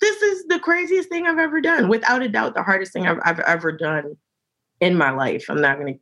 this 0.00 0.22
is 0.22 0.44
the 0.48 0.58
craziest 0.58 1.08
thing 1.08 1.26
I've 1.26 1.38
ever 1.38 1.60
done. 1.60 1.88
Without 1.88 2.22
a 2.22 2.28
doubt, 2.28 2.54
the 2.54 2.62
hardest 2.62 2.92
thing 2.92 3.06
I've, 3.06 3.18
I've 3.24 3.40
ever 3.40 3.72
done 3.72 4.16
in 4.80 4.96
my 4.96 5.10
life. 5.10 5.46
I'm 5.48 5.60
not 5.60 5.78
gonna. 5.78 5.94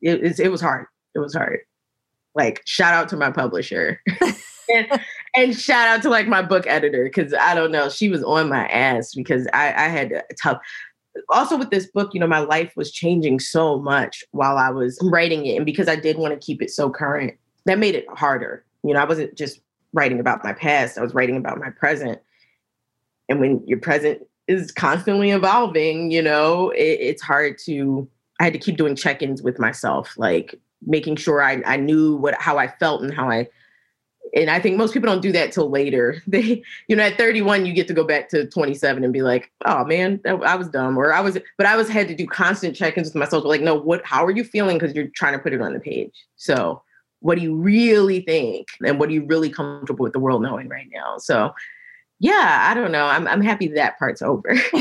It, 0.00 0.38
it 0.38 0.48
was 0.48 0.60
hard. 0.60 0.86
It 1.14 1.18
was 1.18 1.34
hard. 1.34 1.60
Like, 2.34 2.62
shout 2.64 2.94
out 2.94 3.08
to 3.10 3.16
my 3.16 3.30
publisher. 3.30 4.00
and, 4.74 5.00
and, 5.36 5.58
shout 5.58 5.88
out 5.88 6.02
to 6.02 6.10
like 6.10 6.28
my 6.28 6.42
book 6.42 6.66
editor 6.66 7.04
because 7.04 7.34
I 7.34 7.54
don't 7.54 7.72
know, 7.72 7.88
she 7.88 8.08
was 8.08 8.22
on 8.22 8.48
my 8.48 8.66
ass 8.68 9.14
because 9.14 9.46
I, 9.52 9.68
I 9.68 9.88
had 9.88 10.22
tough. 10.42 10.58
Also, 11.28 11.56
with 11.56 11.70
this 11.70 11.86
book, 11.86 12.12
you 12.12 12.20
know, 12.20 12.26
my 12.26 12.40
life 12.40 12.72
was 12.76 12.90
changing 12.90 13.38
so 13.38 13.78
much 13.78 14.24
while 14.32 14.58
I 14.58 14.70
was 14.70 14.98
writing 15.02 15.46
it, 15.46 15.56
and 15.56 15.64
because 15.64 15.88
I 15.88 15.96
did 15.96 16.18
want 16.18 16.38
to 16.38 16.44
keep 16.44 16.60
it 16.60 16.70
so 16.70 16.90
current, 16.90 17.34
that 17.66 17.78
made 17.78 17.94
it 17.94 18.06
harder. 18.10 18.64
You 18.82 18.94
know, 18.94 19.00
I 19.00 19.04
wasn't 19.04 19.36
just 19.36 19.60
writing 19.92 20.18
about 20.18 20.42
my 20.42 20.52
past; 20.52 20.98
I 20.98 21.02
was 21.02 21.14
writing 21.14 21.36
about 21.36 21.58
my 21.58 21.70
present. 21.70 22.20
And 23.28 23.40
when 23.40 23.62
your 23.66 23.78
present 23.78 24.22
is 24.48 24.70
constantly 24.72 25.30
evolving, 25.30 26.10
you 26.10 26.20
know, 26.20 26.70
it, 26.70 26.98
it's 27.00 27.22
hard 27.22 27.58
to. 27.66 28.08
I 28.40 28.44
had 28.44 28.52
to 28.52 28.58
keep 28.58 28.76
doing 28.76 28.96
check-ins 28.96 29.42
with 29.42 29.60
myself, 29.60 30.14
like 30.18 30.60
making 30.84 31.16
sure 31.16 31.40
I, 31.40 31.62
I 31.64 31.76
knew 31.76 32.16
what 32.16 32.34
how 32.40 32.58
I 32.58 32.66
felt 32.66 33.02
and 33.02 33.14
how 33.14 33.30
I 33.30 33.48
and 34.34 34.50
I 34.50 34.58
think 34.58 34.76
most 34.76 34.92
people 34.92 35.08
don't 35.08 35.22
do 35.22 35.32
that 35.32 35.52
till 35.52 35.70
later. 35.70 36.22
They, 36.26 36.62
you 36.88 36.96
know, 36.96 37.04
at 37.04 37.16
31, 37.16 37.66
you 37.66 37.72
get 37.72 37.86
to 37.88 37.94
go 37.94 38.02
back 38.02 38.28
to 38.30 38.48
27 38.48 39.04
and 39.04 39.12
be 39.12 39.22
like, 39.22 39.52
oh 39.66 39.84
man, 39.84 40.20
I 40.24 40.56
was 40.56 40.68
dumb. 40.68 40.98
Or 40.98 41.12
I 41.12 41.20
was, 41.20 41.38
but 41.56 41.66
I 41.66 41.76
was 41.76 41.88
had 41.88 42.08
to 42.08 42.14
do 42.14 42.26
constant 42.26 42.74
check-ins 42.74 43.08
with 43.08 43.14
myself. 43.14 43.44
Like, 43.44 43.60
no, 43.60 43.74
what, 43.74 44.04
how 44.04 44.24
are 44.24 44.32
you 44.32 44.42
feeling? 44.42 44.78
Because 44.78 44.94
you're 44.94 45.08
trying 45.14 45.34
to 45.34 45.38
put 45.38 45.52
it 45.52 45.60
on 45.60 45.72
the 45.72 45.80
page. 45.80 46.24
So 46.36 46.82
what 47.20 47.36
do 47.36 47.42
you 47.42 47.54
really 47.54 48.20
think? 48.22 48.68
And 48.84 48.98
what 48.98 49.08
are 49.08 49.12
you 49.12 49.24
really 49.24 49.50
comfortable 49.50 50.02
with 50.02 50.12
the 50.12 50.18
world 50.18 50.42
knowing 50.42 50.68
right 50.68 50.88
now? 50.92 51.18
So 51.18 51.54
yeah, 52.20 52.68
I 52.70 52.74
don't 52.74 52.92
know. 52.92 53.06
I'm 53.06 53.26
I'm 53.26 53.42
happy 53.42 53.68
that 53.68 53.98
part's 53.98 54.22
over. 54.22 54.54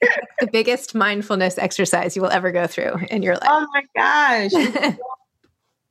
the 0.00 0.48
biggest 0.52 0.94
mindfulness 0.94 1.56
exercise 1.56 2.16
you 2.16 2.22
will 2.22 2.30
ever 2.30 2.52
go 2.52 2.66
through 2.66 2.96
in 3.10 3.22
your 3.22 3.34
oh 3.34 3.38
life. 3.38 3.50
Oh 3.50 3.66
my 3.72 4.48
gosh. 4.50 4.96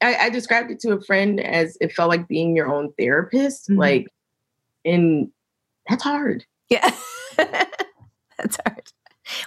I, 0.02 0.16
I, 0.16 0.30
described 0.30 0.70
it 0.70 0.80
to 0.82 0.94
a 0.94 1.02
friend 1.02 1.40
as 1.40 1.78
it 1.82 1.92
felt 1.92 2.10
like 2.10 2.28
being 2.28 2.56
your 2.56 2.72
own 2.72 2.94
therapist. 3.00 3.70
Mm-hmm. 3.70 3.80
Like, 3.80 4.08
and 4.86 5.30
that's 5.90 6.04
hard. 6.04 6.46
Yeah. 6.70 6.92
that's 7.38 8.58
hard. 8.66 8.92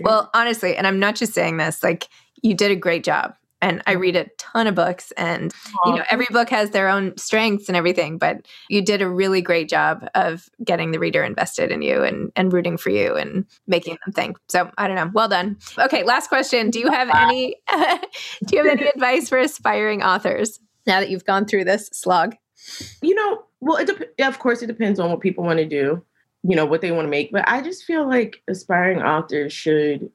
Well, 0.00 0.30
honestly, 0.34 0.76
and 0.76 0.86
I'm 0.86 0.98
not 0.98 1.14
just 1.14 1.34
saying 1.34 1.56
this, 1.56 1.82
like, 1.82 2.08
you 2.42 2.54
did 2.54 2.70
a 2.70 2.76
great 2.76 3.04
job 3.04 3.34
and 3.62 3.82
I 3.86 3.92
read 3.92 4.16
a 4.16 4.26
ton 4.38 4.66
of 4.66 4.74
books 4.74 5.12
and 5.16 5.52
you 5.86 5.94
know 5.94 6.04
every 6.10 6.26
book 6.30 6.50
has 6.50 6.70
their 6.70 6.88
own 6.88 7.16
strengths 7.16 7.68
and 7.68 7.76
everything 7.76 8.18
but 8.18 8.46
you 8.68 8.82
did 8.82 9.02
a 9.02 9.08
really 9.08 9.42
great 9.42 9.68
job 9.68 10.08
of 10.14 10.48
getting 10.64 10.90
the 10.90 10.98
reader 10.98 11.22
invested 11.22 11.70
in 11.70 11.82
you 11.82 12.02
and 12.02 12.32
and 12.36 12.52
rooting 12.52 12.76
for 12.76 12.90
you 12.90 13.16
and 13.16 13.44
making 13.66 13.98
them 14.04 14.12
think. 14.12 14.38
So 14.48 14.70
I 14.78 14.86
don't 14.86 14.96
know. 14.96 15.10
Well 15.12 15.28
done. 15.28 15.58
Okay 15.78 16.02
last 16.02 16.28
question. 16.28 16.70
Do 16.70 16.80
you 16.80 16.90
have 16.90 17.10
any 17.14 17.56
do 18.46 18.56
you 18.56 18.64
have 18.64 18.78
any 18.78 18.88
advice 18.88 19.28
for 19.28 19.38
aspiring 19.38 20.02
authors? 20.02 20.58
Now 20.86 21.00
that 21.00 21.10
you've 21.10 21.24
gone 21.24 21.46
through 21.46 21.64
this 21.64 21.88
slog. 21.92 22.36
You 23.02 23.14
know 23.14 23.44
well 23.60 23.76
it 23.76 23.86
de- 23.86 24.26
of 24.26 24.38
course 24.38 24.62
it 24.62 24.66
depends 24.66 24.98
on 24.98 25.10
what 25.10 25.20
people 25.20 25.44
want 25.44 25.58
to 25.58 25.66
do 25.66 26.02
you 26.42 26.56
know 26.56 26.64
what 26.64 26.80
they 26.80 26.90
want 26.90 27.06
to 27.06 27.10
make 27.10 27.30
but 27.32 27.46
I 27.46 27.60
just 27.60 27.84
feel 27.84 28.08
like 28.08 28.42
aspiring 28.48 29.02
authors 29.02 29.52
should 29.52 30.10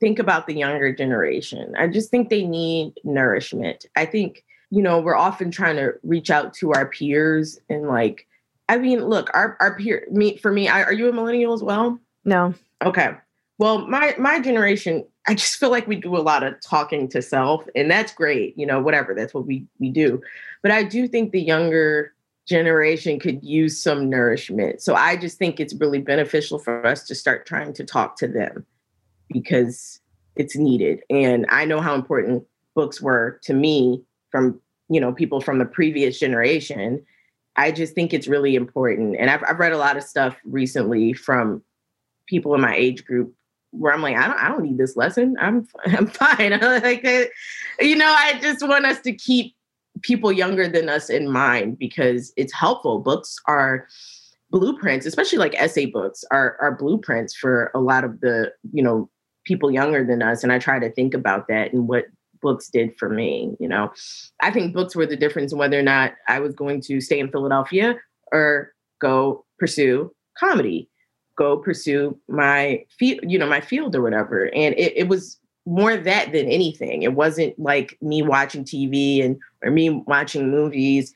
think 0.00 0.18
about 0.18 0.46
the 0.46 0.54
younger 0.54 0.92
generation. 0.92 1.74
I 1.78 1.86
just 1.86 2.10
think 2.10 2.28
they 2.30 2.44
need 2.44 2.94
nourishment. 3.04 3.86
I 3.94 4.06
think, 4.06 4.44
you 4.70 4.82
know, 4.82 4.98
we're 4.98 5.16
often 5.16 5.50
trying 5.50 5.76
to 5.76 5.92
reach 6.02 6.30
out 6.30 6.54
to 6.54 6.72
our 6.72 6.86
peers 6.86 7.60
and 7.68 7.86
like, 7.86 8.26
I 8.68 8.78
mean, 8.78 9.04
look, 9.04 9.30
our, 9.34 9.56
our 9.60 9.76
peer, 9.76 10.06
me, 10.10 10.38
for 10.38 10.50
me, 10.50 10.68
I, 10.68 10.82
are 10.82 10.92
you 10.92 11.08
a 11.08 11.12
millennial 11.12 11.52
as 11.52 11.62
well? 11.62 11.98
No. 12.24 12.54
Okay. 12.82 13.12
Well, 13.58 13.86
my, 13.86 14.14
my 14.18 14.40
generation, 14.40 15.04
I 15.28 15.34
just 15.34 15.56
feel 15.56 15.70
like 15.70 15.86
we 15.86 15.96
do 15.96 16.16
a 16.16 16.18
lot 16.18 16.42
of 16.42 16.54
talking 16.62 17.08
to 17.08 17.20
self 17.20 17.64
and 17.74 17.90
that's 17.90 18.12
great, 18.12 18.56
you 18.56 18.66
know, 18.66 18.80
whatever, 18.80 19.14
that's 19.14 19.34
what 19.34 19.46
we, 19.46 19.66
we 19.78 19.90
do. 19.90 20.22
But 20.62 20.72
I 20.72 20.82
do 20.82 21.06
think 21.06 21.32
the 21.32 21.42
younger 21.42 22.14
generation 22.46 23.20
could 23.20 23.44
use 23.44 23.78
some 23.78 24.08
nourishment. 24.08 24.80
So 24.80 24.94
I 24.94 25.16
just 25.16 25.36
think 25.36 25.60
it's 25.60 25.74
really 25.74 26.00
beneficial 26.00 26.58
for 26.58 26.86
us 26.86 27.04
to 27.04 27.14
start 27.14 27.44
trying 27.44 27.74
to 27.74 27.84
talk 27.84 28.16
to 28.16 28.28
them 28.28 28.64
because 29.32 30.00
it's 30.36 30.56
needed. 30.56 31.00
And 31.10 31.46
I 31.48 31.64
know 31.64 31.80
how 31.80 31.94
important 31.94 32.44
books 32.74 33.00
were 33.00 33.40
to 33.44 33.54
me 33.54 34.02
from, 34.30 34.60
you 34.88 35.00
know, 35.00 35.12
people 35.12 35.40
from 35.40 35.58
the 35.58 35.64
previous 35.64 36.18
generation. 36.18 37.04
I 37.56 37.72
just 37.72 37.94
think 37.94 38.12
it's 38.12 38.28
really 38.28 38.54
important. 38.54 39.16
And 39.18 39.30
I've, 39.30 39.42
I've 39.46 39.58
read 39.58 39.72
a 39.72 39.78
lot 39.78 39.96
of 39.96 40.02
stuff 40.02 40.36
recently 40.44 41.12
from 41.12 41.62
people 42.26 42.54
in 42.54 42.60
my 42.60 42.74
age 42.74 43.04
group 43.04 43.34
where 43.72 43.92
I'm 43.92 44.02
like, 44.02 44.16
I 44.16 44.26
don't, 44.26 44.38
I 44.38 44.48
don't 44.48 44.62
need 44.62 44.78
this 44.78 44.96
lesson. 44.96 45.36
I'm, 45.40 45.66
I'm 45.86 46.06
fine. 46.06 46.52
like, 46.60 47.04
you 47.80 47.96
know, 47.96 48.14
I 48.16 48.38
just 48.40 48.66
want 48.66 48.86
us 48.86 49.00
to 49.00 49.12
keep 49.12 49.54
people 50.02 50.32
younger 50.32 50.68
than 50.68 50.88
us 50.88 51.10
in 51.10 51.30
mind 51.30 51.78
because 51.78 52.32
it's 52.36 52.52
helpful. 52.52 53.00
Books 53.00 53.36
are 53.46 53.86
blueprints, 54.50 55.06
especially 55.06 55.38
like 55.38 55.60
essay 55.60 55.86
books, 55.86 56.24
are 56.30 56.56
are 56.60 56.74
blueprints 56.74 57.34
for 57.34 57.70
a 57.74 57.80
lot 57.80 58.04
of 58.04 58.20
the, 58.20 58.52
you 58.72 58.82
know, 58.82 59.08
people 59.44 59.70
younger 59.70 60.04
than 60.04 60.22
us 60.22 60.42
and 60.42 60.52
i 60.52 60.58
try 60.58 60.78
to 60.78 60.90
think 60.92 61.14
about 61.14 61.48
that 61.48 61.72
and 61.72 61.88
what 61.88 62.06
books 62.42 62.68
did 62.68 62.96
for 62.98 63.10
me 63.10 63.54
you 63.60 63.68
know? 63.68 63.92
I 64.40 64.50
think 64.50 64.72
books 64.72 64.96
were 64.96 65.04
the 65.04 65.16
difference 65.16 65.52
in 65.52 65.58
whether 65.58 65.78
or 65.78 65.82
not 65.82 66.14
i 66.28 66.40
was 66.40 66.54
going 66.54 66.80
to 66.82 67.00
stay 67.00 67.18
in 67.18 67.30
philadelphia 67.30 67.96
or 68.32 68.72
go 69.00 69.44
pursue 69.58 70.10
comedy 70.38 70.88
go 71.40 71.56
pursue 71.56 72.18
my 72.28 72.84
field 72.98 73.20
you 73.22 73.38
know 73.38 73.46
my 73.46 73.62
field 73.62 73.96
or 73.96 74.02
whatever. 74.02 74.54
And 74.54 74.74
it, 74.74 74.92
it 74.94 75.08
was 75.08 75.38
more 75.66 75.96
that 75.96 76.32
than 76.32 76.46
anything. 76.46 77.02
It 77.02 77.14
wasn't 77.14 77.58
like 77.58 77.96
me 78.02 78.20
watching 78.20 78.62
tv 78.62 79.24
and 79.24 79.38
or 79.64 79.70
me 79.70 79.88
watching 80.06 80.50
movies 80.50 81.14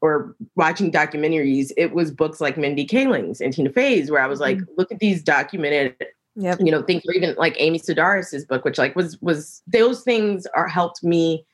or 0.00 0.36
watching 0.54 0.92
documentaries, 0.92 1.72
it 1.76 1.92
was 1.92 2.12
books 2.12 2.40
like 2.40 2.58
Mindy 2.58 2.84
Kaling's 2.84 3.40
and 3.40 3.52
Tina 3.52 3.70
Fey's, 3.70 4.10
where 4.10 4.20
I 4.22 4.26
was 4.26 4.40
like, 4.40 4.58
mm-hmm. 4.58 4.72
look 4.76 4.92
at 4.92 5.00
these 5.00 5.22
documented 5.22 5.96
Yep. 6.36 6.60
You 6.60 6.70
know, 6.70 6.82
think 6.82 7.04
or 7.08 7.14
even 7.14 7.34
like 7.36 7.56
Amy 7.58 7.78
Sedaris's 7.78 8.44
book, 8.44 8.64
which 8.64 8.78
like 8.78 8.94
was 8.94 9.20
was 9.22 9.62
those 9.66 10.02
things 10.02 10.46
are 10.54 10.68
helped 10.68 11.02
me 11.02 11.46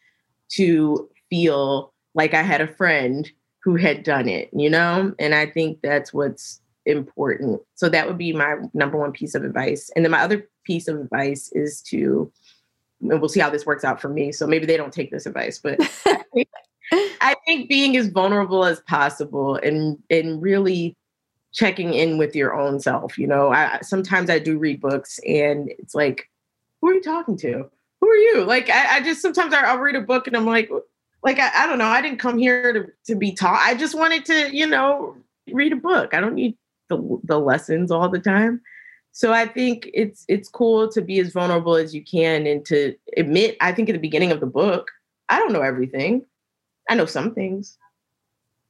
to 0.51 1.09
feel 1.31 1.93
like 2.15 2.35
I 2.35 2.43
had 2.43 2.61
a 2.61 2.67
friend 2.67 3.31
who 3.63 3.77
had 3.77 4.03
done 4.03 4.29
it, 4.29 4.51
you 4.53 4.69
know? 4.69 5.15
And 5.19 5.35
I 5.35 5.47
think 5.47 5.79
that's 5.83 6.13
what's 6.13 6.61
important. 6.85 7.61
So 7.75 7.89
that 7.89 8.07
would 8.07 8.19
be 8.19 8.33
my 8.33 8.57
number 8.75 8.99
one 8.99 9.13
piece 9.13 9.35
of 9.35 9.45
advice. 9.45 9.89
And 9.95 10.05
then 10.05 10.11
my 10.11 10.21
other 10.21 10.49
piece 10.65 10.89
of 10.89 10.99
advice 10.99 11.51
is 11.53 11.81
to 11.83 12.31
and 13.01 13.21
we'll 13.21 13.29
see 13.29 13.41
how 13.41 13.51
this 13.51 13.67
works 13.67 13.85
out 13.85 14.01
for 14.01 14.09
me. 14.09 14.31
So 14.31 14.47
maybe 14.47 14.65
they 14.65 14.77
don't 14.77 14.93
take 14.93 15.11
this 15.11 15.27
advice, 15.27 15.59
but 15.59 15.77
I, 16.07 16.23
think, 16.33 16.49
I 17.21 17.35
think 17.47 17.69
being 17.69 17.97
as 17.97 18.09
vulnerable 18.09 18.65
as 18.65 18.81
possible 18.81 19.57
and 19.57 19.99
and 20.11 20.41
really 20.41 20.97
checking 21.53 21.95
in 21.95 22.19
with 22.19 22.35
your 22.35 22.59
own 22.59 22.81
self. 22.81 23.19
You 23.19 23.27
know, 23.27 23.53
I 23.53 23.81
sometimes 23.83 24.31
I 24.31 24.39
do 24.39 24.59
read 24.59 24.81
books 24.81 25.21
and 25.27 25.69
it's 25.79 25.95
like, 25.95 26.29
who 26.81 26.89
are 26.89 26.95
you 26.95 27.03
talking 27.03 27.37
to? 27.39 27.71
Who 28.01 28.09
are 28.09 28.17
you? 28.17 28.45
Like, 28.45 28.69
I, 28.69 28.97
I 28.97 29.01
just 29.01 29.23
sometimes 29.23 29.55
I, 29.55 29.73
will 29.73 29.83
read 29.83 29.95
a 29.95 30.01
book 30.01 30.27
and 30.27 30.37
I'm 30.37 30.47
like, 30.47 30.71
like 31.23 31.39
I, 31.39 31.51
I, 31.65 31.67
don't 31.67 31.79
know. 31.79 31.87
I 31.87 32.03
didn't 32.03 32.19
come 32.19 32.39
here 32.39 32.73
to 32.73 32.87
to 33.07 33.15
be 33.15 33.33
taught. 33.33 33.61
I 33.63 33.75
just 33.75 33.95
wanted 33.95 34.25
to, 34.27 34.55
you 34.55 34.67
know, 34.67 35.17
read 35.53 35.73
a 35.73 35.77
book. 35.77 36.15
I 36.15 36.21
don't 36.21 36.35
need 36.35 36.57
the 36.89 37.21
the 37.25 37.39
lessons 37.39 37.91
all 37.91 38.09
the 38.09 38.19
time. 38.19 38.61
So 39.13 39.33
I 39.33 39.47
think 39.47 39.91
it's 39.93 40.25
it's 40.27 40.49
cool 40.49 40.89
to 40.89 41.03
be 41.03 41.21
as 41.21 41.33
vulnerable 41.33 41.77
as 41.77 41.95
you 41.95 42.03
can 42.03 42.47
and 42.47 42.65
to 42.67 42.97
admit. 43.17 43.57
I 43.61 43.73
think 43.73 43.89
at 43.91 43.93
the 43.93 43.99
beginning 43.99 44.33
of 44.33 44.41
the 44.41 44.47
book, 44.47 44.91
I 45.29 45.39
don't 45.39 45.53
know 45.53 45.61
everything. 45.61 46.25
I 46.89 46.95
know 46.95 47.07
some 47.07 47.35
things, 47.35 47.79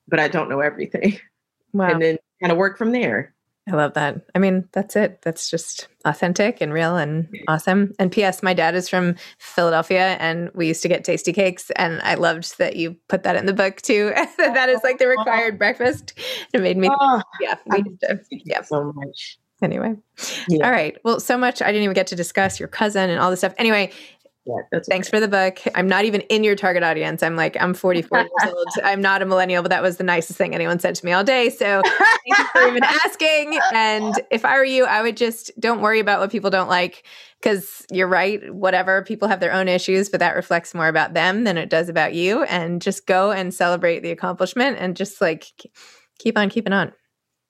but 0.08 0.20
I 0.20 0.28
don't 0.28 0.50
know 0.50 0.60
everything. 0.60 1.18
Wow. 1.74 1.88
And 1.88 2.02
then 2.02 2.18
kind 2.42 2.52
of 2.52 2.59
work 2.59 2.76
from 2.76 2.92
there. 2.92 3.35
I 3.68 3.72
love 3.76 3.94
that. 3.94 4.22
I 4.35 4.40
mean, 4.40 4.68
that's 4.72 4.96
it. 4.96 5.22
That's 5.22 5.48
just 5.48 5.87
authentic 6.05 6.61
and 6.61 6.72
real 6.72 6.96
and 6.96 7.28
awesome. 7.46 7.92
And 8.00 8.11
P.S. 8.11 8.42
My 8.42 8.55
dad 8.55 8.74
is 8.74 8.88
from 8.88 9.14
Philadelphia, 9.38 10.16
and 10.18 10.50
we 10.52 10.66
used 10.66 10.83
to 10.83 10.88
get 10.88 11.05
Tastykakes, 11.05 11.70
and 11.76 12.00
I 12.02 12.14
loved 12.14 12.59
that 12.59 12.74
you 12.74 12.96
put 13.09 13.22
that 13.22 13.37
in 13.37 13.46
the 13.46 13.52
book 13.52 13.81
too. 13.81 14.12
that 14.37 14.68
is 14.68 14.81
like 14.83 14.98
the 14.98 15.07
required 15.07 15.59
breakfast. 15.59 16.14
It 16.52 16.61
made 16.61 16.76
me, 16.76 16.88
oh, 16.90 17.22
yeah, 17.40 17.55
we 17.66 17.85
to, 17.85 18.20
yeah, 18.31 18.62
so 18.62 18.92
much. 18.96 19.38
Anyway. 19.62 19.94
Yeah. 20.48 20.66
All 20.66 20.73
right. 20.73 20.96
Well, 21.04 21.21
so 21.21 21.38
much 21.38 21.62
I 21.62 21.66
didn't 21.66 21.85
even 21.85 21.94
get 21.94 22.08
to 22.08 22.16
discuss 22.16 22.58
your 22.58 22.69
cousin 22.69 23.10
and 23.10 23.21
all 23.21 23.31
this 23.31 23.40
stuff. 23.40 23.54
Anyway, 23.58 23.92
yeah, 24.44 24.80
thanks 24.88 25.08
for 25.08 25.20
the 25.20 25.28
book. 25.28 25.60
I'm 25.76 25.86
not 25.86 26.04
even 26.04 26.22
in 26.22 26.42
your 26.42 26.56
target 26.56 26.82
audience. 26.82 27.22
I'm 27.22 27.36
like, 27.36 27.56
I'm 27.60 27.74
44 27.74 28.18
years 28.18 28.30
old. 28.46 28.68
I'm 28.82 29.00
not 29.00 29.22
a 29.22 29.26
millennial, 29.26 29.62
but 29.62 29.68
that 29.68 29.82
was 29.82 29.98
the 29.98 30.04
nicest 30.04 30.36
thing 30.36 30.52
anyone 30.52 30.80
said 30.80 30.96
to 30.96 31.04
me 31.04 31.12
all 31.12 31.22
day. 31.22 31.48
So 31.48 31.80
thank 31.84 32.38
you 32.38 32.44
for 32.46 32.66
even 32.66 32.82
asking. 32.82 33.58
And 33.72 34.20
if 34.32 34.44
I 34.44 34.56
were 34.56 34.64
you, 34.64 34.84
I 34.84 35.00
would 35.02 35.16
just 35.16 35.52
don't 35.60 35.80
worry 35.80 36.00
about 36.00 36.18
what 36.18 36.32
people 36.32 36.50
don't 36.50 36.68
like 36.68 37.04
because 37.40 37.86
you're 37.92 38.08
right. 38.08 38.52
Whatever 38.52 39.02
people 39.02 39.28
have 39.28 39.38
their 39.38 39.52
own 39.52 39.68
issues, 39.68 40.08
but 40.08 40.18
that 40.18 40.34
reflects 40.34 40.74
more 40.74 40.88
about 40.88 41.14
them 41.14 41.44
than 41.44 41.56
it 41.56 41.70
does 41.70 41.88
about 41.88 42.12
you. 42.12 42.42
And 42.44 42.82
just 42.82 43.06
go 43.06 43.30
and 43.30 43.54
celebrate 43.54 44.00
the 44.00 44.10
accomplishment 44.10 44.76
and 44.80 44.96
just 44.96 45.20
like 45.20 45.52
keep 46.18 46.36
on 46.36 46.50
keeping 46.50 46.72
on. 46.72 46.92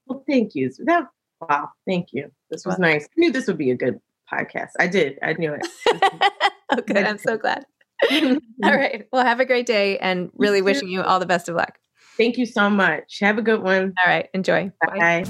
Well, 0.06 0.22
thank 0.28 0.54
you. 0.54 0.70
That 0.84 1.04
wow, 1.40 1.70
thank 1.86 2.08
you. 2.12 2.30
This 2.50 2.66
was 2.66 2.78
nice. 2.78 3.04
I 3.04 3.08
knew 3.16 3.32
this 3.32 3.46
would 3.46 3.56
be 3.56 3.70
a 3.70 3.76
good 3.76 3.98
podcast. 4.30 4.72
I 4.78 4.88
did. 4.88 5.18
I 5.22 5.32
knew 5.34 5.54
it. 5.54 6.42
oh, 6.78 6.82
good. 6.86 6.98
I'm 6.98 7.18
so 7.18 7.36
glad. 7.36 7.64
all 8.10 8.38
right. 8.64 9.06
Well, 9.12 9.24
have 9.24 9.40
a 9.40 9.44
great 9.44 9.66
day 9.66 9.98
and 9.98 10.30
really 10.34 10.58
you 10.58 10.64
wishing 10.64 10.88
you 10.88 11.02
all 11.02 11.20
the 11.20 11.26
best 11.26 11.48
of 11.48 11.54
luck. 11.54 11.78
Thank 12.16 12.36
you 12.36 12.46
so 12.46 12.68
much. 12.68 13.18
Have 13.20 13.38
a 13.38 13.42
good 13.42 13.62
one. 13.62 13.94
All 14.04 14.12
right. 14.12 14.28
Enjoy. 14.34 14.70
Bye. 14.86 14.98
Bye. 14.98 15.24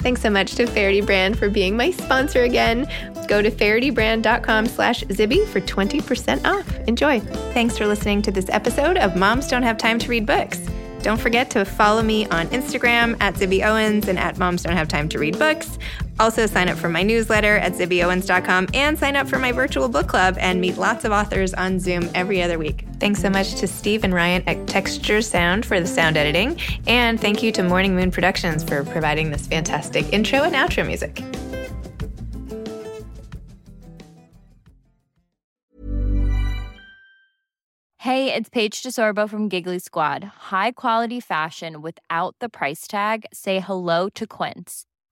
Thanks 0.00 0.22
so 0.22 0.30
much 0.30 0.54
to 0.54 0.66
Faherty 0.66 1.02
Brand 1.02 1.38
for 1.38 1.50
being 1.50 1.76
my 1.76 1.90
sponsor 1.90 2.42
again. 2.42 2.90
Go 3.28 3.42
to 3.42 3.50
fahertybrand.com 3.50 4.66
slash 4.66 5.04
Zibby 5.04 5.46
for 5.46 5.60
20% 5.60 6.46
off. 6.46 6.74
Enjoy. 6.88 7.20
Thanks 7.52 7.76
for 7.76 7.86
listening 7.86 8.22
to 8.22 8.30
this 8.30 8.48
episode 8.48 8.96
of 8.96 9.14
Moms 9.14 9.46
Don't 9.46 9.62
Have 9.62 9.76
Time 9.76 9.98
to 9.98 10.08
Read 10.08 10.24
Books. 10.24 10.58
Don't 11.02 11.20
forget 11.20 11.50
to 11.50 11.64
follow 11.64 12.02
me 12.02 12.26
on 12.26 12.46
Instagram 12.48 13.16
at 13.20 13.34
Zibby 13.34 13.64
Owens 13.64 14.08
and 14.08 14.18
at 14.18 14.38
Moms 14.38 14.62
Don't 14.62 14.76
Have 14.76 14.88
Time 14.88 15.08
to 15.10 15.18
Read 15.18 15.38
Books. 15.38 15.78
Also, 16.18 16.46
sign 16.46 16.68
up 16.68 16.76
for 16.76 16.88
my 16.88 17.02
newsletter 17.02 17.56
at 17.56 17.72
zibbyowens.com 17.72 18.68
and 18.74 18.98
sign 18.98 19.16
up 19.16 19.28
for 19.28 19.38
my 19.38 19.52
virtual 19.52 19.88
book 19.88 20.08
club 20.08 20.36
and 20.38 20.60
meet 20.60 20.76
lots 20.76 21.04
of 21.04 21.12
authors 21.12 21.54
on 21.54 21.78
Zoom 21.80 22.10
every 22.14 22.42
other 22.42 22.58
week. 22.58 22.84
Thanks 22.98 23.22
so 23.22 23.30
much 23.30 23.54
to 23.56 23.66
Steve 23.66 24.04
and 24.04 24.12
Ryan 24.12 24.42
at 24.46 24.66
Texture 24.66 25.22
Sound 25.22 25.64
for 25.64 25.80
the 25.80 25.86
sound 25.86 26.16
editing. 26.16 26.60
And 26.86 27.20
thank 27.20 27.42
you 27.42 27.52
to 27.52 27.62
Morning 27.62 27.94
Moon 27.94 28.10
Productions 28.10 28.64
for 28.64 28.84
providing 28.84 29.30
this 29.30 29.46
fantastic 29.46 30.12
intro 30.12 30.42
and 30.42 30.54
outro 30.54 30.86
music. 30.86 31.22
Hey, 38.00 38.32
it's 38.32 38.48
Paige 38.48 38.82
DeSorbo 38.82 39.28
from 39.28 39.50
Giggly 39.50 39.78
Squad. 39.78 40.24
High 40.50 40.72
quality 40.72 41.20
fashion 41.20 41.82
without 41.82 42.34
the 42.40 42.48
price 42.48 42.86
tag? 42.88 43.26
Say 43.30 43.60
hello 43.60 44.08
to 44.14 44.26
Quince. 44.26 44.86